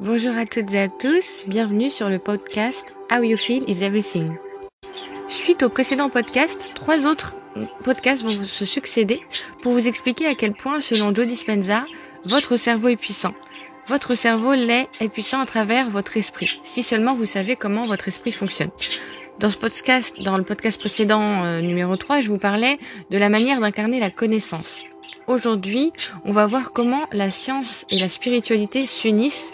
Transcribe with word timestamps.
Bonjour 0.00 0.36
à 0.36 0.46
toutes 0.46 0.72
et 0.74 0.82
à 0.82 0.88
tous, 0.88 1.42
bienvenue 1.48 1.90
sur 1.90 2.08
le 2.08 2.20
podcast 2.20 2.84
How 3.10 3.24
You 3.24 3.36
Feel 3.36 3.68
is 3.68 3.82
Everything. 3.82 4.36
Suite 5.26 5.64
au 5.64 5.68
précédent 5.68 6.08
podcast, 6.08 6.70
trois 6.76 7.04
autres 7.04 7.34
podcasts 7.82 8.22
vont 8.22 8.30
se 8.30 8.64
succéder 8.64 9.20
pour 9.60 9.72
vous 9.72 9.88
expliquer 9.88 10.26
à 10.26 10.36
quel 10.36 10.52
point, 10.52 10.80
selon 10.80 11.12
Joe 11.12 11.26
Dispenza, 11.26 11.84
votre 12.24 12.56
cerveau 12.56 12.86
est 12.86 12.96
puissant. 12.96 13.34
Votre 13.88 14.14
cerveau 14.14 14.54
l'est 14.54 14.86
est 15.00 15.08
puissant 15.08 15.40
à 15.40 15.46
travers 15.46 15.90
votre 15.90 16.16
esprit, 16.16 16.60
si 16.62 16.84
seulement 16.84 17.16
vous 17.16 17.26
savez 17.26 17.56
comment 17.56 17.86
votre 17.88 18.06
esprit 18.06 18.30
fonctionne. 18.30 18.70
Dans 19.40 19.50
ce 19.50 19.56
podcast, 19.56 20.22
dans 20.22 20.36
le 20.36 20.44
podcast 20.44 20.78
précédent 20.78 21.44
euh, 21.44 21.60
numéro 21.60 21.96
3, 21.96 22.20
je 22.20 22.28
vous 22.28 22.38
parlais 22.38 22.78
de 23.10 23.18
la 23.18 23.28
manière 23.28 23.58
d'incarner 23.58 23.98
la 23.98 24.10
connaissance. 24.10 24.84
Aujourd'hui, 25.26 25.92
on 26.24 26.30
va 26.30 26.46
voir 26.46 26.70
comment 26.70 27.02
la 27.10 27.32
science 27.32 27.84
et 27.90 27.98
la 27.98 28.08
spiritualité 28.08 28.86
s'unissent. 28.86 29.52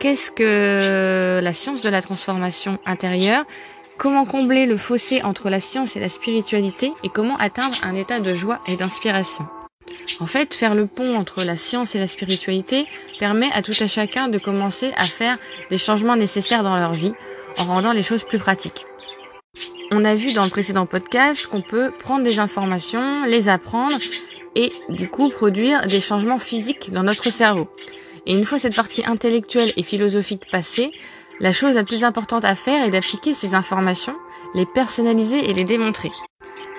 Qu'est-ce 0.00 0.30
que 0.30 1.40
la 1.42 1.52
science 1.52 1.82
de 1.82 1.88
la 1.88 2.00
transformation 2.02 2.78
intérieure? 2.86 3.44
Comment 3.96 4.26
combler 4.26 4.64
le 4.66 4.76
fossé 4.76 5.22
entre 5.22 5.50
la 5.50 5.58
science 5.58 5.96
et 5.96 6.00
la 6.00 6.08
spiritualité? 6.08 6.92
Et 7.02 7.08
comment 7.08 7.36
atteindre 7.36 7.76
un 7.82 7.96
état 7.96 8.20
de 8.20 8.32
joie 8.32 8.60
et 8.68 8.76
d'inspiration? 8.76 9.48
En 10.20 10.26
fait, 10.26 10.54
faire 10.54 10.76
le 10.76 10.86
pont 10.86 11.16
entre 11.16 11.42
la 11.42 11.56
science 11.56 11.96
et 11.96 11.98
la 11.98 12.06
spiritualité 12.06 12.86
permet 13.18 13.50
à 13.54 13.62
tout 13.62 13.74
à 13.80 13.88
chacun 13.88 14.28
de 14.28 14.38
commencer 14.38 14.92
à 14.96 15.06
faire 15.06 15.36
des 15.68 15.78
changements 15.78 16.16
nécessaires 16.16 16.62
dans 16.62 16.76
leur 16.76 16.92
vie 16.92 17.14
en 17.58 17.64
rendant 17.64 17.92
les 17.92 18.04
choses 18.04 18.22
plus 18.22 18.38
pratiques. 18.38 18.86
On 19.90 20.04
a 20.04 20.14
vu 20.14 20.32
dans 20.32 20.44
le 20.44 20.50
précédent 20.50 20.86
podcast 20.86 21.48
qu'on 21.48 21.62
peut 21.62 21.90
prendre 21.90 22.22
des 22.22 22.38
informations, 22.38 23.24
les 23.24 23.48
apprendre 23.48 23.96
et 24.54 24.72
du 24.90 25.08
coup 25.08 25.28
produire 25.28 25.86
des 25.88 26.00
changements 26.00 26.38
physiques 26.38 26.92
dans 26.92 27.02
notre 27.02 27.32
cerveau. 27.32 27.68
Et 28.28 28.36
une 28.36 28.44
fois 28.44 28.58
cette 28.58 28.76
partie 28.76 29.02
intellectuelle 29.06 29.72
et 29.76 29.82
philosophique 29.82 30.50
passée, 30.52 30.92
la 31.40 31.50
chose 31.50 31.74
la 31.74 31.82
plus 31.82 32.04
importante 32.04 32.44
à 32.44 32.54
faire 32.54 32.84
est 32.84 32.90
d'appliquer 32.90 33.32
ces 33.32 33.54
informations, 33.54 34.16
les 34.54 34.66
personnaliser 34.66 35.48
et 35.48 35.54
les 35.54 35.64
démontrer. 35.64 36.12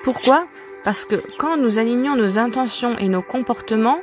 Pourquoi? 0.04 0.48
Parce 0.84 1.06
que 1.06 1.16
quand 1.40 1.58
nous 1.58 1.80
alignons 1.80 2.16
nos 2.16 2.38
intentions 2.38 2.98
et 3.00 3.10
nos 3.10 3.24
comportements, 3.24 4.00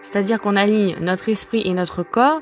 c'est-à-dire 0.00 0.40
qu'on 0.40 0.56
aligne 0.56 0.96
notre 1.00 1.28
esprit 1.28 1.62
et 1.66 1.74
notre 1.74 2.02
corps, 2.02 2.40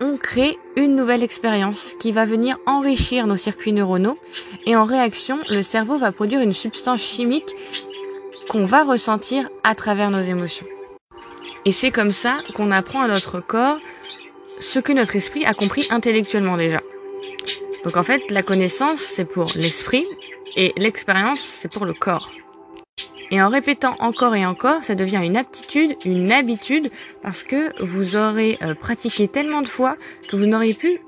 on 0.00 0.18
crée 0.18 0.58
une 0.76 0.94
nouvelle 0.94 1.22
expérience 1.22 1.94
qui 1.98 2.12
va 2.12 2.26
venir 2.26 2.58
enrichir 2.66 3.26
nos 3.26 3.36
circuits 3.36 3.72
neuronaux 3.72 4.18
et 4.66 4.76
en 4.76 4.84
réaction, 4.84 5.38
le 5.48 5.62
cerveau 5.62 5.98
va 5.98 6.12
produire 6.12 6.40
une 6.40 6.52
substance 6.52 7.00
chimique 7.00 7.54
qu'on 8.48 8.66
va 8.66 8.84
ressentir 8.84 9.48
à 9.64 9.74
travers 9.74 10.10
nos 10.10 10.20
émotions. 10.20 10.66
Et 11.64 11.72
c'est 11.72 11.90
comme 11.90 12.12
ça 12.12 12.40
qu'on 12.54 12.70
apprend 12.70 13.02
à 13.02 13.08
notre 13.08 13.40
corps 13.40 13.78
ce 14.58 14.78
que 14.78 14.92
notre 14.92 15.16
esprit 15.16 15.44
a 15.44 15.54
compris 15.54 15.86
intellectuellement 15.90 16.56
déjà. 16.56 16.80
Donc 17.84 17.96
en 17.96 18.02
fait, 18.02 18.30
la 18.30 18.42
connaissance, 18.42 19.00
c'est 19.00 19.24
pour 19.24 19.48
l'esprit 19.56 20.06
et 20.56 20.72
l'expérience, 20.76 21.40
c'est 21.40 21.70
pour 21.70 21.84
le 21.84 21.94
corps. 21.94 22.30
Et 23.30 23.40
en 23.40 23.48
répétant 23.48 23.96
encore 23.98 24.34
et 24.34 24.44
encore, 24.44 24.84
ça 24.84 24.94
devient 24.94 25.20
une 25.22 25.38
aptitude, 25.38 25.96
une 26.04 26.30
habitude, 26.30 26.90
parce 27.22 27.44
que 27.44 27.82
vous 27.82 28.14
aurez 28.16 28.58
euh, 28.62 28.74
pratiqué 28.74 29.26
tellement 29.26 29.62
de 29.62 29.68
fois 29.68 29.96
que 30.28 30.36
vous 30.36 30.44
n'aurez 30.44 30.74
pu, 30.74 31.00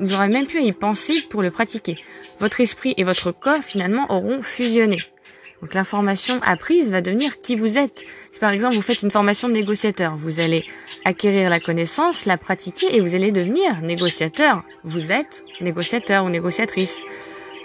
vous 0.00 0.14
aurez 0.14 0.28
même 0.28 0.46
pu 0.46 0.60
y 0.60 0.72
penser 0.72 1.22
pour 1.30 1.40
le 1.40 1.52
pratiquer. 1.52 1.96
Votre 2.40 2.60
esprit 2.60 2.94
et 2.96 3.04
votre 3.04 3.30
corps 3.30 3.62
finalement 3.62 4.06
auront 4.10 4.42
fusionné. 4.42 4.98
Donc 5.60 5.74
l'information 5.74 6.40
apprise 6.42 6.90
va 6.90 7.00
devenir 7.00 7.40
qui 7.40 7.56
vous 7.56 7.78
êtes. 7.78 8.04
Si 8.32 8.38
par 8.38 8.50
exemple 8.50 8.76
vous 8.76 8.82
faites 8.82 9.02
une 9.02 9.10
formation 9.10 9.48
de 9.48 9.54
négociateur, 9.54 10.16
vous 10.16 10.40
allez 10.40 10.64
acquérir 11.04 11.50
la 11.50 11.60
connaissance, 11.60 12.26
la 12.26 12.36
pratiquer 12.36 12.94
et 12.96 13.00
vous 13.00 13.14
allez 13.14 13.32
devenir 13.32 13.80
négociateur. 13.82 14.62
Vous 14.84 15.10
êtes 15.10 15.44
négociateur 15.60 16.24
ou 16.24 16.28
négociatrice. 16.28 17.02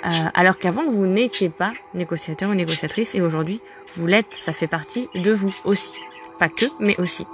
Euh, 0.05 0.09
alors 0.33 0.57
qu'avant 0.57 0.89
vous 0.89 1.05
n'étiez 1.05 1.49
pas 1.49 1.73
négociateur 1.93 2.49
ou 2.49 2.55
négociatrice 2.55 3.15
et 3.15 3.21
aujourd'hui 3.21 3.61
vous 3.95 4.07
l'êtes, 4.07 4.33
ça 4.33 4.53
fait 4.53 4.67
partie 4.67 5.07
de 5.15 5.31
vous 5.31 5.53
aussi. 5.65 5.93
Pas 6.39 6.49
que, 6.49 6.65
mais 6.79 6.99
aussi. 6.99 7.25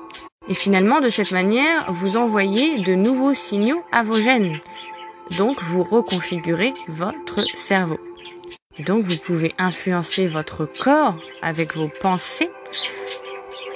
Et 0.50 0.54
finalement, 0.56 1.00
de 1.00 1.10
cette 1.10 1.32
manière, 1.32 1.92
vous 1.92 2.18
envoyez 2.18 2.80
de 2.80 2.96
nouveaux 2.96 3.34
signaux 3.34 3.84
à 3.92 4.04
vos 4.04 4.16
gènes. 4.16 4.60
Donc, 5.38 5.62
vous 5.62 5.84
reconfigurez 5.84 6.74
votre 6.88 7.46
cerveau. 7.56 8.00
Donc 8.80 9.04
vous 9.04 9.18
pouvez 9.18 9.54
influencer 9.58 10.28
votre 10.28 10.66
corps 10.66 11.18
avec 11.42 11.76
vos 11.76 11.90
pensées. 11.90 12.50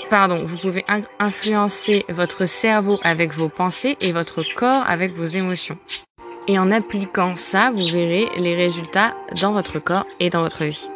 Pardon, 0.09 0.43
vous 0.45 0.57
pouvez 0.57 0.85
influencer 1.19 2.05
votre 2.09 2.45
cerveau 2.45 2.99
avec 3.03 3.33
vos 3.33 3.49
pensées 3.49 3.97
et 3.99 4.11
votre 4.11 4.43
corps 4.55 4.83
avec 4.87 5.13
vos 5.13 5.25
émotions. 5.25 5.77
Et 6.47 6.59
en 6.59 6.71
appliquant 6.71 7.35
ça, 7.35 7.71
vous 7.71 7.85
verrez 7.85 8.27
les 8.37 8.55
résultats 8.55 9.11
dans 9.41 9.53
votre 9.53 9.79
corps 9.79 10.05
et 10.19 10.29
dans 10.29 10.41
votre 10.41 10.65
vie. 10.65 10.89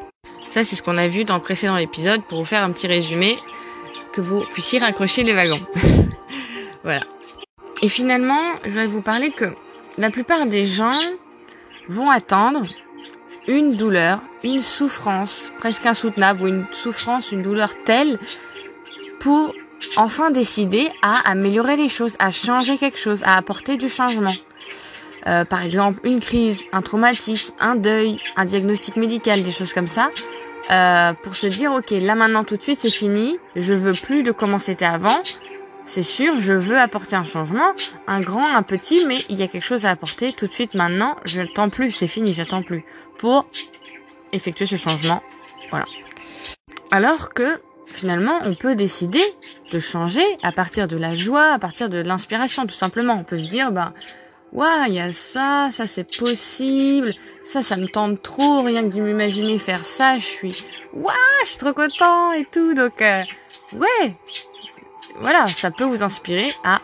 Ça, 0.47 0.63
c'est 0.63 0.75
ce 0.75 0.83
qu'on 0.83 0.97
a 0.97 1.07
vu 1.07 1.23
dans 1.23 1.35
le 1.35 1.41
précédent 1.41 1.77
épisode 1.77 2.23
pour 2.23 2.39
vous 2.39 2.45
faire 2.45 2.63
un 2.63 2.71
petit 2.71 2.87
résumé 2.87 3.37
que 4.13 4.21
vous 4.21 4.41
puissiez 4.53 4.79
raccrocher 4.79 5.23
les 5.23 5.33
wagons. 5.33 5.65
voilà. 6.83 7.03
Et 7.81 7.89
finalement, 7.89 8.41
je 8.63 8.71
vais 8.71 8.87
vous 8.87 9.01
parler 9.01 9.31
que 9.31 9.45
la 9.97 10.09
plupart 10.09 10.45
des 10.45 10.65
gens 10.65 10.99
vont 11.87 12.09
attendre 12.09 12.63
une 13.47 13.75
douleur, 13.75 14.21
une 14.43 14.61
souffrance 14.61 15.51
presque 15.59 15.85
insoutenable 15.85 16.41
ou 16.43 16.47
une 16.47 16.65
souffrance, 16.71 17.31
une 17.31 17.41
douleur 17.41 17.71
telle 17.85 18.17
pour 19.19 19.53
enfin 19.95 20.31
décider 20.31 20.89
à 21.01 21.29
améliorer 21.29 21.77
les 21.77 21.89
choses, 21.89 22.15
à 22.19 22.31
changer 22.31 22.77
quelque 22.77 22.97
chose, 22.97 23.23
à 23.23 23.37
apporter 23.37 23.77
du 23.77 23.89
changement. 23.89 24.33
Euh, 25.27 25.45
par 25.45 25.63
exemple, 25.63 25.99
une 26.03 26.19
crise, 26.19 26.63
un 26.71 26.81
traumatisme, 26.81 27.53
un 27.59 27.75
deuil, 27.75 28.19
un 28.35 28.45
diagnostic 28.45 28.95
médical, 28.95 29.43
des 29.43 29.51
choses 29.51 29.73
comme 29.73 29.87
ça, 29.87 30.09
euh, 30.71 31.13
pour 31.23 31.35
se 31.35 31.47
dire 31.47 31.73
ok, 31.73 31.91
là 31.91 32.15
maintenant 32.15 32.43
tout 32.43 32.57
de 32.57 32.61
suite 32.61 32.79
c'est 32.79 32.89
fini, 32.89 33.37
je 33.55 33.73
veux 33.73 33.93
plus 33.93 34.23
de 34.23 34.31
comment 34.31 34.59
c'était 34.59 34.85
avant, 34.85 35.17
c'est 35.87 36.03
sûr, 36.03 36.39
je 36.39 36.53
veux 36.53 36.77
apporter 36.77 37.15
un 37.15 37.25
changement, 37.25 37.71
un 38.07 38.19
grand, 38.19 38.53
un 38.53 38.61
petit, 38.61 39.05
mais 39.07 39.17
il 39.29 39.37
y 39.37 39.43
a 39.43 39.47
quelque 39.47 39.63
chose 39.63 39.85
à 39.85 39.89
apporter 39.89 40.33
tout 40.33 40.45
de 40.45 40.51
suite 40.51 40.73
maintenant. 40.73 41.15
Je 41.23 41.41
n'attends 41.41 41.69
plus, 41.69 41.91
c'est 41.91 42.07
fini, 42.07 42.33
j'attends 42.33 42.61
plus 42.61 42.83
pour 43.17 43.47
effectuer 44.33 44.65
ce 44.65 44.75
changement. 44.75 45.23
Voilà. 45.71 45.85
Alors 46.91 47.33
que 47.33 47.61
finalement, 47.87 48.37
on 48.43 48.53
peut 48.53 48.75
décider 48.75 49.23
de 49.71 49.79
changer 49.79 50.25
à 50.43 50.51
partir 50.51 50.89
de 50.89 50.97
la 50.97 51.15
joie, 51.15 51.53
à 51.53 51.59
partir 51.59 51.89
de 51.89 51.99
l'inspiration, 51.99 52.65
tout 52.65 52.73
simplement. 52.73 53.13
On 53.13 53.23
peut 53.23 53.37
se 53.37 53.47
dire, 53.47 53.71
ben, 53.71 53.93
waouh, 54.51 54.85
il 54.87 54.93
y 54.93 54.99
a 54.99 55.13
ça, 55.13 55.69
ça 55.71 55.87
c'est 55.87 56.17
possible, 56.17 57.13
ça, 57.45 57.63
ça 57.63 57.77
me 57.77 57.87
tente 57.87 58.21
trop, 58.21 58.61
rien 58.61 58.83
que 58.83 58.93
de 58.93 59.01
m'imaginer 59.01 59.57
faire 59.57 59.85
ça, 59.85 60.17
je 60.17 60.25
suis, 60.25 60.65
waouh, 60.93 61.15
je 61.43 61.47
suis 61.47 61.57
trop 61.57 61.73
content 61.73 62.33
et 62.33 62.45
tout, 62.45 62.73
donc, 62.73 63.01
euh, 63.01 63.23
ouais, 63.73 64.15
voilà, 65.19 65.47
ça 65.47 65.71
peut 65.71 65.83
vous 65.83 66.03
inspirer 66.03 66.53
à 66.63 66.81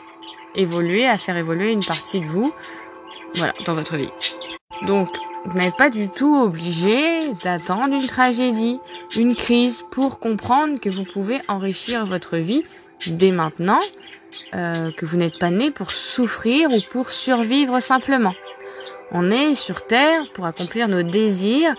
évoluer, 0.55 1.07
à 1.07 1.17
faire 1.17 1.37
évoluer 1.37 1.71
une 1.71 1.83
partie 1.83 2.19
de 2.19 2.25
vous, 2.25 2.53
voilà, 3.35 3.53
dans 3.65 3.75
votre 3.75 3.95
vie. 3.95 4.11
Donc, 4.83 5.09
vous 5.45 5.59
n'êtes 5.59 5.75
pas 5.75 5.89
du 5.89 6.09
tout 6.09 6.35
obligé 6.35 7.33
d'attendre 7.43 7.93
une 7.93 8.07
tragédie, 8.07 8.79
une 9.17 9.35
crise 9.35 9.85
pour 9.91 10.19
comprendre 10.19 10.79
que 10.79 10.89
vous 10.89 11.03
pouvez 11.03 11.41
enrichir 11.47 12.05
votre 12.05 12.37
vie 12.37 12.63
dès 13.07 13.31
maintenant, 13.31 13.81
euh, 14.53 14.91
que 14.91 15.05
vous 15.05 15.17
n'êtes 15.17 15.37
pas 15.39 15.49
né 15.49 15.69
pour 15.69 15.91
souffrir 15.91 16.71
ou 16.71 16.79
pour 16.89 17.11
survivre 17.11 17.79
simplement. 17.81 18.33
On 19.11 19.31
est 19.31 19.53
sur 19.53 19.85
Terre 19.85 20.31
pour 20.33 20.45
accomplir 20.45 20.87
nos 20.87 21.03
désirs 21.03 21.75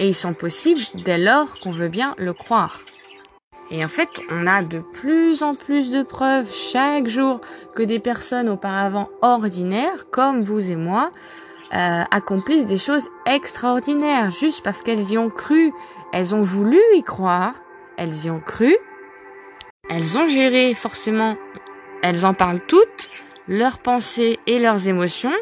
et 0.00 0.08
ils 0.08 0.14
sont 0.14 0.32
possibles 0.32 0.80
dès 1.04 1.18
lors 1.18 1.58
qu'on 1.58 1.70
veut 1.70 1.88
bien 1.88 2.14
le 2.18 2.32
croire. 2.32 2.82
Et 3.70 3.84
en 3.84 3.88
fait, 3.88 4.08
on 4.30 4.46
a 4.46 4.62
de 4.62 4.78
plus 4.78 5.42
en 5.42 5.54
plus 5.54 5.90
de 5.90 6.02
preuves 6.02 6.50
chaque 6.52 7.06
jour 7.06 7.40
que 7.74 7.82
des 7.82 7.98
personnes 7.98 8.48
auparavant 8.48 9.08
ordinaires, 9.20 10.10
comme 10.10 10.42
vous 10.42 10.70
et 10.70 10.76
moi, 10.76 11.10
euh, 11.74 12.02
accomplissent 12.10 12.66
des 12.66 12.78
choses 12.78 13.08
extraordinaires 13.26 14.30
juste 14.30 14.64
parce 14.64 14.82
qu'elles 14.82 15.10
y 15.10 15.18
ont 15.18 15.28
cru. 15.28 15.72
Elles 16.14 16.34
ont 16.34 16.42
voulu 16.42 16.78
y 16.94 17.02
croire, 17.02 17.54
elles 17.98 18.24
y 18.24 18.30
ont 18.30 18.40
cru, 18.40 18.74
elles 19.90 20.16
ont 20.16 20.28
géré 20.28 20.72
forcément, 20.72 21.36
elles 22.02 22.24
en 22.24 22.32
parlent 22.32 22.64
toutes, 22.66 23.10
leurs 23.46 23.78
pensées 23.78 24.38
et 24.46 24.58
leurs 24.58 24.88
émotions. 24.88 25.34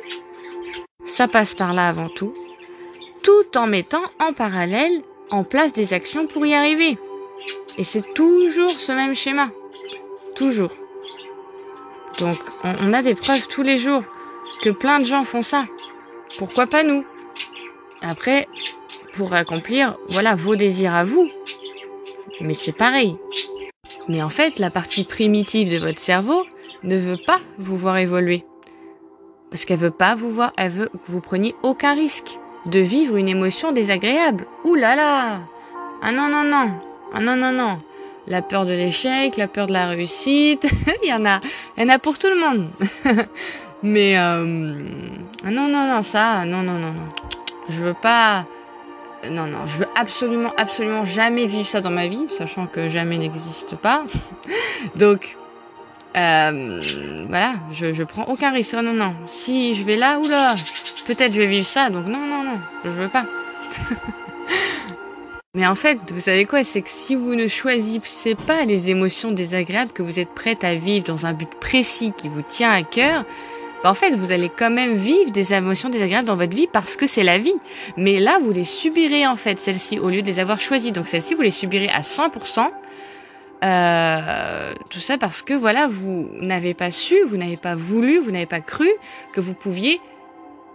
Ça 1.06 1.28
passe 1.28 1.55
par 1.55 1.73
là 1.73 1.88
avant 1.88 2.08
tout, 2.08 2.34
tout 3.23 3.56
en 3.56 3.69
mettant 3.69 4.02
en 4.19 4.32
parallèle 4.32 5.02
en 5.31 5.44
place 5.44 5.73
des 5.73 5.93
actions 5.93 6.26
pour 6.26 6.44
y 6.44 6.55
arriver. 6.55 6.99
Et 7.78 7.84
c'est 7.84 8.14
toujours 8.14 8.70
ce 8.70 8.93
même 8.93 9.14
schéma. 9.14 9.50
Toujours. 10.34 10.70
Donc, 12.19 12.38
on, 12.62 12.93
a 12.93 13.02
des 13.02 13.14
preuves 13.14 13.46
tous 13.48 13.62
les 13.62 13.78
jours 13.78 14.02
que 14.62 14.70
plein 14.70 15.00
de 15.00 15.04
gens 15.04 15.25
font 15.25 15.43
ça. 15.43 15.66
Pourquoi 16.38 16.66
pas 16.66 16.82
nous? 16.82 17.04
Après, 18.00 18.46
pour 19.14 19.34
accomplir, 19.34 19.98
voilà, 20.08 20.34
vos 20.34 20.56
désirs 20.56 20.94
à 20.94 21.04
vous. 21.04 21.28
Mais 22.40 22.54
c'est 22.54 22.72
pareil. 22.72 23.16
Mais 24.08 24.22
en 24.22 24.31
fait, 24.31 24.58
la 24.58 24.70
partie 24.70 25.04
primitive 25.04 25.70
de 25.70 25.78
votre 25.78 25.99
cerveau 25.99 26.44
ne 26.84 26.96
veut 26.96 27.19
pas 27.26 27.40
vous 27.58 27.76
voir 27.76 27.99
évoluer. 27.99 28.44
Parce 29.50 29.64
qu'elle 29.64 29.78
veut 29.78 29.90
pas 29.90 30.14
vous 30.14 30.31
voir, 30.31 30.52
elle 30.56 30.70
veut 30.70 30.87
que 30.87 31.12
vous 31.12 31.20
preniez 31.20 31.54
aucun 31.62 31.94
risque 31.94 32.38
de 32.66 32.81
vivre 32.81 33.16
une 33.16 33.28
émotion 33.28 33.72
désagréable. 33.72 34.46
Ouh 34.64 34.75
là 34.75 34.96
là 34.96 35.40
Ah 36.02 36.12
non, 36.12 36.28
non, 36.28 36.44
non 36.44 36.72
Ah 37.18 37.20
non, 37.20 37.34
non, 37.34 37.50
non 37.50 37.80
La 38.26 38.42
peur 38.42 38.66
de 38.66 38.72
l'échec, 38.72 39.38
la 39.38 39.48
peur 39.48 39.66
de 39.66 39.72
la 39.72 39.88
réussite, 39.88 40.66
il 41.02 41.08
y 41.08 41.14
en 41.14 41.24
a, 41.24 41.40
il 41.76 41.82
y 41.82 41.86
en 41.86 41.88
a 41.88 41.98
pour 41.98 42.18
tout 42.18 42.28
le 42.28 42.38
monde. 42.38 42.68
Mais, 43.82 44.18
euh... 44.18 44.74
ah 45.42 45.50
non, 45.50 45.66
non, 45.66 45.86
non, 45.86 46.02
ça, 46.02 46.44
non, 46.44 46.62
non, 46.62 46.74
non, 46.78 46.92
non. 46.92 47.08
Je 47.70 47.80
veux 47.80 47.94
pas... 47.94 48.44
Non, 49.30 49.46
non, 49.46 49.66
je 49.66 49.78
veux 49.78 49.88
absolument, 49.94 50.52
absolument 50.58 51.06
jamais 51.06 51.46
vivre 51.46 51.66
ça 51.66 51.80
dans 51.80 51.90
ma 51.90 52.06
vie, 52.06 52.26
sachant 52.36 52.66
que 52.66 52.90
jamais 52.90 53.16
n'existe 53.16 53.76
pas. 53.76 54.04
Donc, 54.96 55.38
euh, 56.18 57.24
voilà, 57.30 57.54
je, 57.72 57.94
je 57.94 58.02
prends 58.02 58.24
aucun 58.24 58.50
risque. 58.50 58.74
Non, 58.74 58.92
non, 58.92 59.14
Si 59.26 59.74
je 59.74 59.84
vais 59.84 59.96
là, 59.96 60.18
oula, 60.18 60.54
peut-être 61.06 61.32
je 61.32 61.40
vais 61.40 61.46
vivre 61.46 61.66
ça. 61.66 61.88
Donc 61.88 62.04
non, 62.04 62.26
non, 62.26 62.44
non, 62.44 62.60
je 62.84 62.90
veux 62.90 63.08
pas. 63.08 63.24
Mais 65.56 65.67
en 65.67 65.75
fait, 65.75 65.99
vous 66.12 66.20
savez 66.20 66.44
quoi 66.44 66.64
C'est 66.64 66.82
que 66.82 66.91
si 66.91 67.14
vous 67.14 67.35
ne 67.35 67.49
choisissez 67.49 68.35
pas 68.35 68.67
les 68.67 68.91
émotions 68.91 69.32
désagréables 69.32 69.91
que 69.91 70.03
vous 70.03 70.20
êtes 70.20 70.29
prête 70.29 70.64
à 70.64 70.75
vivre 70.75 71.06
dans 71.06 71.25
un 71.25 71.32
but 71.32 71.49
précis 71.49 72.12
qui 72.14 72.29
vous 72.29 72.43
tient 72.43 72.70
à 72.70 72.82
cœur, 72.82 73.25
bah, 73.82 73.91
en 73.91 73.94
fait, 73.94 74.14
vous 74.14 74.32
allez 74.32 74.50
quand 74.50 74.70
même 74.70 74.97
vivre 74.97 75.31
des 75.31 75.55
émotions 75.55 75.88
désagréables 75.88 76.29
dans 76.29 76.37
votre 76.37 76.55
vie 76.55 76.69
parce 76.70 76.94
que 76.97 77.06
c'est 77.06 77.23
la 77.23 77.38
vie. 77.38 77.55
Mais 77.97 78.20
là, 78.20 78.38
vous 78.43 78.53
les 78.53 78.64
subirez 78.64 79.26
en 79.26 79.37
fait, 79.37 79.58
celles-ci, 79.58 79.99
au 79.99 80.11
lieu 80.11 80.20
de 80.20 80.26
les 80.26 80.41
avoir 80.41 80.61
choisies. 80.61 80.93
Donc 80.93 81.08
celles-ci, 81.08 81.32
vous 81.32 81.41
les 81.41 81.50
subirez 81.50 81.88
à 81.88 82.02
100%. 82.02 82.70
Euh, 83.64 84.75
tout 84.91 85.00
ça 85.00 85.17
parce 85.17 85.41
que 85.41 85.55
voilà, 85.55 85.87
vous 85.87 86.29
n'avez 86.35 86.75
pas 86.75 86.91
su, 86.91 87.17
vous 87.26 87.38
n'avez 87.38 87.56
pas 87.56 87.75
voulu, 87.75 88.19
vous 88.19 88.31
n'avez 88.31 88.44
pas 88.44 88.61
cru 88.61 88.91
que 89.32 89.41
vous 89.41 89.55
pouviez 89.55 90.02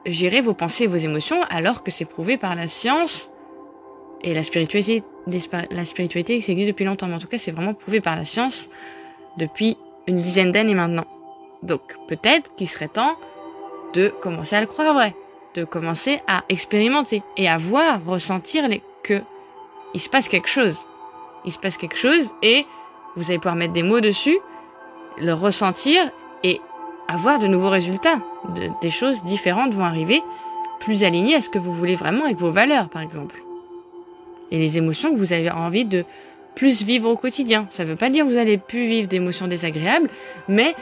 gérer 0.07 0.41
vos 0.41 0.55
pensées 0.55 0.85
et 0.85 0.87
vos 0.87 0.97
émotions 0.97 1.43
alors 1.51 1.83
que 1.83 1.91
c'est 1.91 2.05
prouvé 2.05 2.37
par 2.37 2.55
la 2.55 2.67
science 2.67 3.30
et 4.23 4.33
la 4.33 4.43
spiritualité. 4.43 5.03
La 5.71 5.85
spiritualité 5.85 6.41
ça 6.41 6.51
existe 6.51 6.69
depuis 6.69 6.85
longtemps, 6.85 7.07
mais 7.07 7.15
en 7.15 7.19
tout 7.19 7.27
cas 7.27 7.37
c'est 7.37 7.51
vraiment 7.51 7.73
prouvé 7.73 8.01
par 8.01 8.15
la 8.15 8.25
science 8.25 8.69
depuis 9.37 9.77
une 10.07 10.21
dizaine 10.21 10.51
d'années 10.51 10.73
maintenant. 10.73 11.05
Donc 11.63 11.81
peut-être 12.07 12.55
qu'il 12.55 12.67
serait 12.67 12.87
temps 12.87 13.15
de 13.93 14.09
commencer 14.09 14.55
à 14.55 14.61
le 14.61 14.67
croire 14.67 14.93
vrai, 14.93 15.15
de 15.55 15.63
commencer 15.63 16.19
à 16.27 16.43
expérimenter 16.49 17.21
et 17.37 17.47
à 17.47 17.57
voir, 17.57 18.03
ressentir 18.05 18.67
les, 18.67 18.81
que 19.03 19.21
il 19.93 19.99
se 19.99 20.09
passe 20.09 20.29
quelque 20.29 20.49
chose 20.49 20.77
il 21.45 21.51
se 21.51 21.59
passe 21.59 21.77
quelque 21.77 21.97
chose 21.97 22.29
et 22.41 22.65
vous 23.15 23.29
allez 23.29 23.37
pouvoir 23.37 23.55
mettre 23.55 23.73
des 23.73 23.83
mots 23.83 24.01
dessus, 24.01 24.37
le 25.17 25.33
ressentir 25.33 26.11
et 26.43 26.61
avoir 27.07 27.39
de 27.39 27.47
nouveaux 27.47 27.69
résultats. 27.69 28.21
des 28.81 28.89
choses 28.89 29.23
différentes 29.23 29.73
vont 29.73 29.83
arriver, 29.83 30.21
plus 30.79 31.03
alignées 31.03 31.35
à 31.35 31.41
ce 31.41 31.49
que 31.49 31.59
vous 31.59 31.73
voulez 31.73 31.95
vraiment 31.95 32.25
avec 32.25 32.37
vos 32.37 32.51
valeurs, 32.51 32.89
par 32.89 33.01
exemple. 33.01 33.43
Et 34.51 34.59
les 34.59 34.77
émotions 34.77 35.11
que 35.13 35.17
vous 35.17 35.33
avez 35.33 35.49
envie 35.49 35.85
de 35.85 36.05
plus 36.55 36.83
vivre 36.83 37.09
au 37.09 37.15
quotidien. 37.15 37.67
Ça 37.71 37.83
ne 37.83 37.89
veut 37.89 37.95
pas 37.95 38.09
dire 38.09 38.25
que 38.25 38.31
vous 38.31 38.37
allez 38.37 38.57
plus 38.57 38.87
vivre 38.87 39.07
d'émotions 39.07 39.47
désagréables, 39.47 40.09
mais 40.47 40.75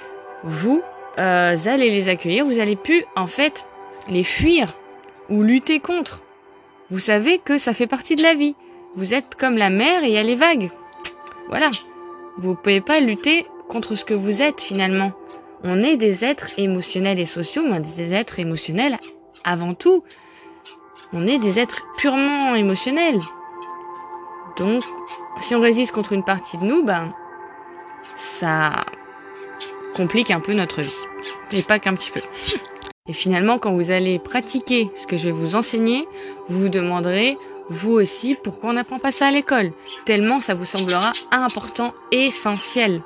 vous 0.44 0.82
euh, 1.18 1.56
allez 1.66 1.90
les 1.90 2.10
accueillir, 2.10 2.46
vous 2.46 2.60
allez 2.60 2.76
plus 2.76 3.06
en 3.16 3.28
fait 3.28 3.66
les 4.10 4.24
fuir 4.24 4.74
ou 5.30 5.44
lutter 5.44 5.80
contre. 5.80 6.22
Vous 6.90 7.00
savez 7.00 7.38
que 7.38 7.58
ça 7.58 7.74
fait 7.74 7.88
partie 7.88 8.16
de 8.16 8.24
la 8.24 8.34
vie. 8.34 8.56
Vous 8.96 9.14
êtes 9.14 9.36
comme 9.36 9.58
la 9.58 9.70
mer 9.70 10.04
et 10.04 10.08
il 10.08 10.14
y 10.14 10.18
a 10.18 10.24
les 10.24 10.36
vagues. 10.36 10.72
Voilà. 11.50 11.70
Vous 12.38 12.56
pouvez 12.56 12.82
pas 12.82 13.00
lutter 13.00 13.46
contre 13.68 13.96
ce 13.96 14.06
que 14.06 14.14
vous 14.14 14.42
êtes 14.42 14.62
finalement. 14.62 15.12
On 15.64 15.84
est 15.84 15.98
des 15.98 16.24
êtres 16.24 16.50
émotionnels 16.58 17.20
et 17.20 17.26
sociaux, 17.26 17.64
mais 17.70 17.82
des 17.82 18.14
êtres 18.14 18.40
émotionnels 18.40 18.98
avant 19.44 19.74
tout. 19.74 20.04
On 21.12 21.28
est 21.28 21.38
des 21.38 21.60
êtres 21.60 21.86
purement 21.98 22.56
émotionnels. 22.56 23.20
Donc, 24.60 24.84
si 25.42 25.56
on 25.56 25.62
résiste 25.62 25.92
contre 25.92 26.14
une 26.14 26.24
partie 26.24 26.58
de 26.58 26.66
nous, 26.66 26.84
ben, 26.84 27.14
ça 28.16 28.86
complique 29.96 30.32
un 30.32 30.40
peu 30.40 30.54
notre 30.54 30.82
vie. 30.82 30.92
Et 31.52 31.64
pas 31.64 31.80
qu'un 31.80 31.96
petit 31.96 32.12
peu. 32.12 32.22
Et 33.08 33.14
finalement, 33.14 33.58
quand 33.58 33.74
vous 33.74 33.90
allez 33.90 34.20
pratiquer 34.20 34.92
ce 34.96 35.08
que 35.08 35.18
je 35.18 35.26
vais 35.28 35.32
vous 35.32 35.56
enseigner, 35.56 36.08
vous 36.50 36.60
vous 36.62 36.70
demanderez 36.70 37.38
vous 37.70 37.92
aussi, 37.92 38.36
pourquoi 38.36 38.72
on 38.72 38.74
n'apprend 38.74 38.98
pas 38.98 39.12
ça 39.12 39.28
à 39.28 39.32
l'école? 39.32 39.72
Tellement 40.06 40.40
ça 40.40 40.56
vous 40.56 40.66
semblera 40.66 41.14
important, 41.32 41.94
essentiel. 42.12 43.04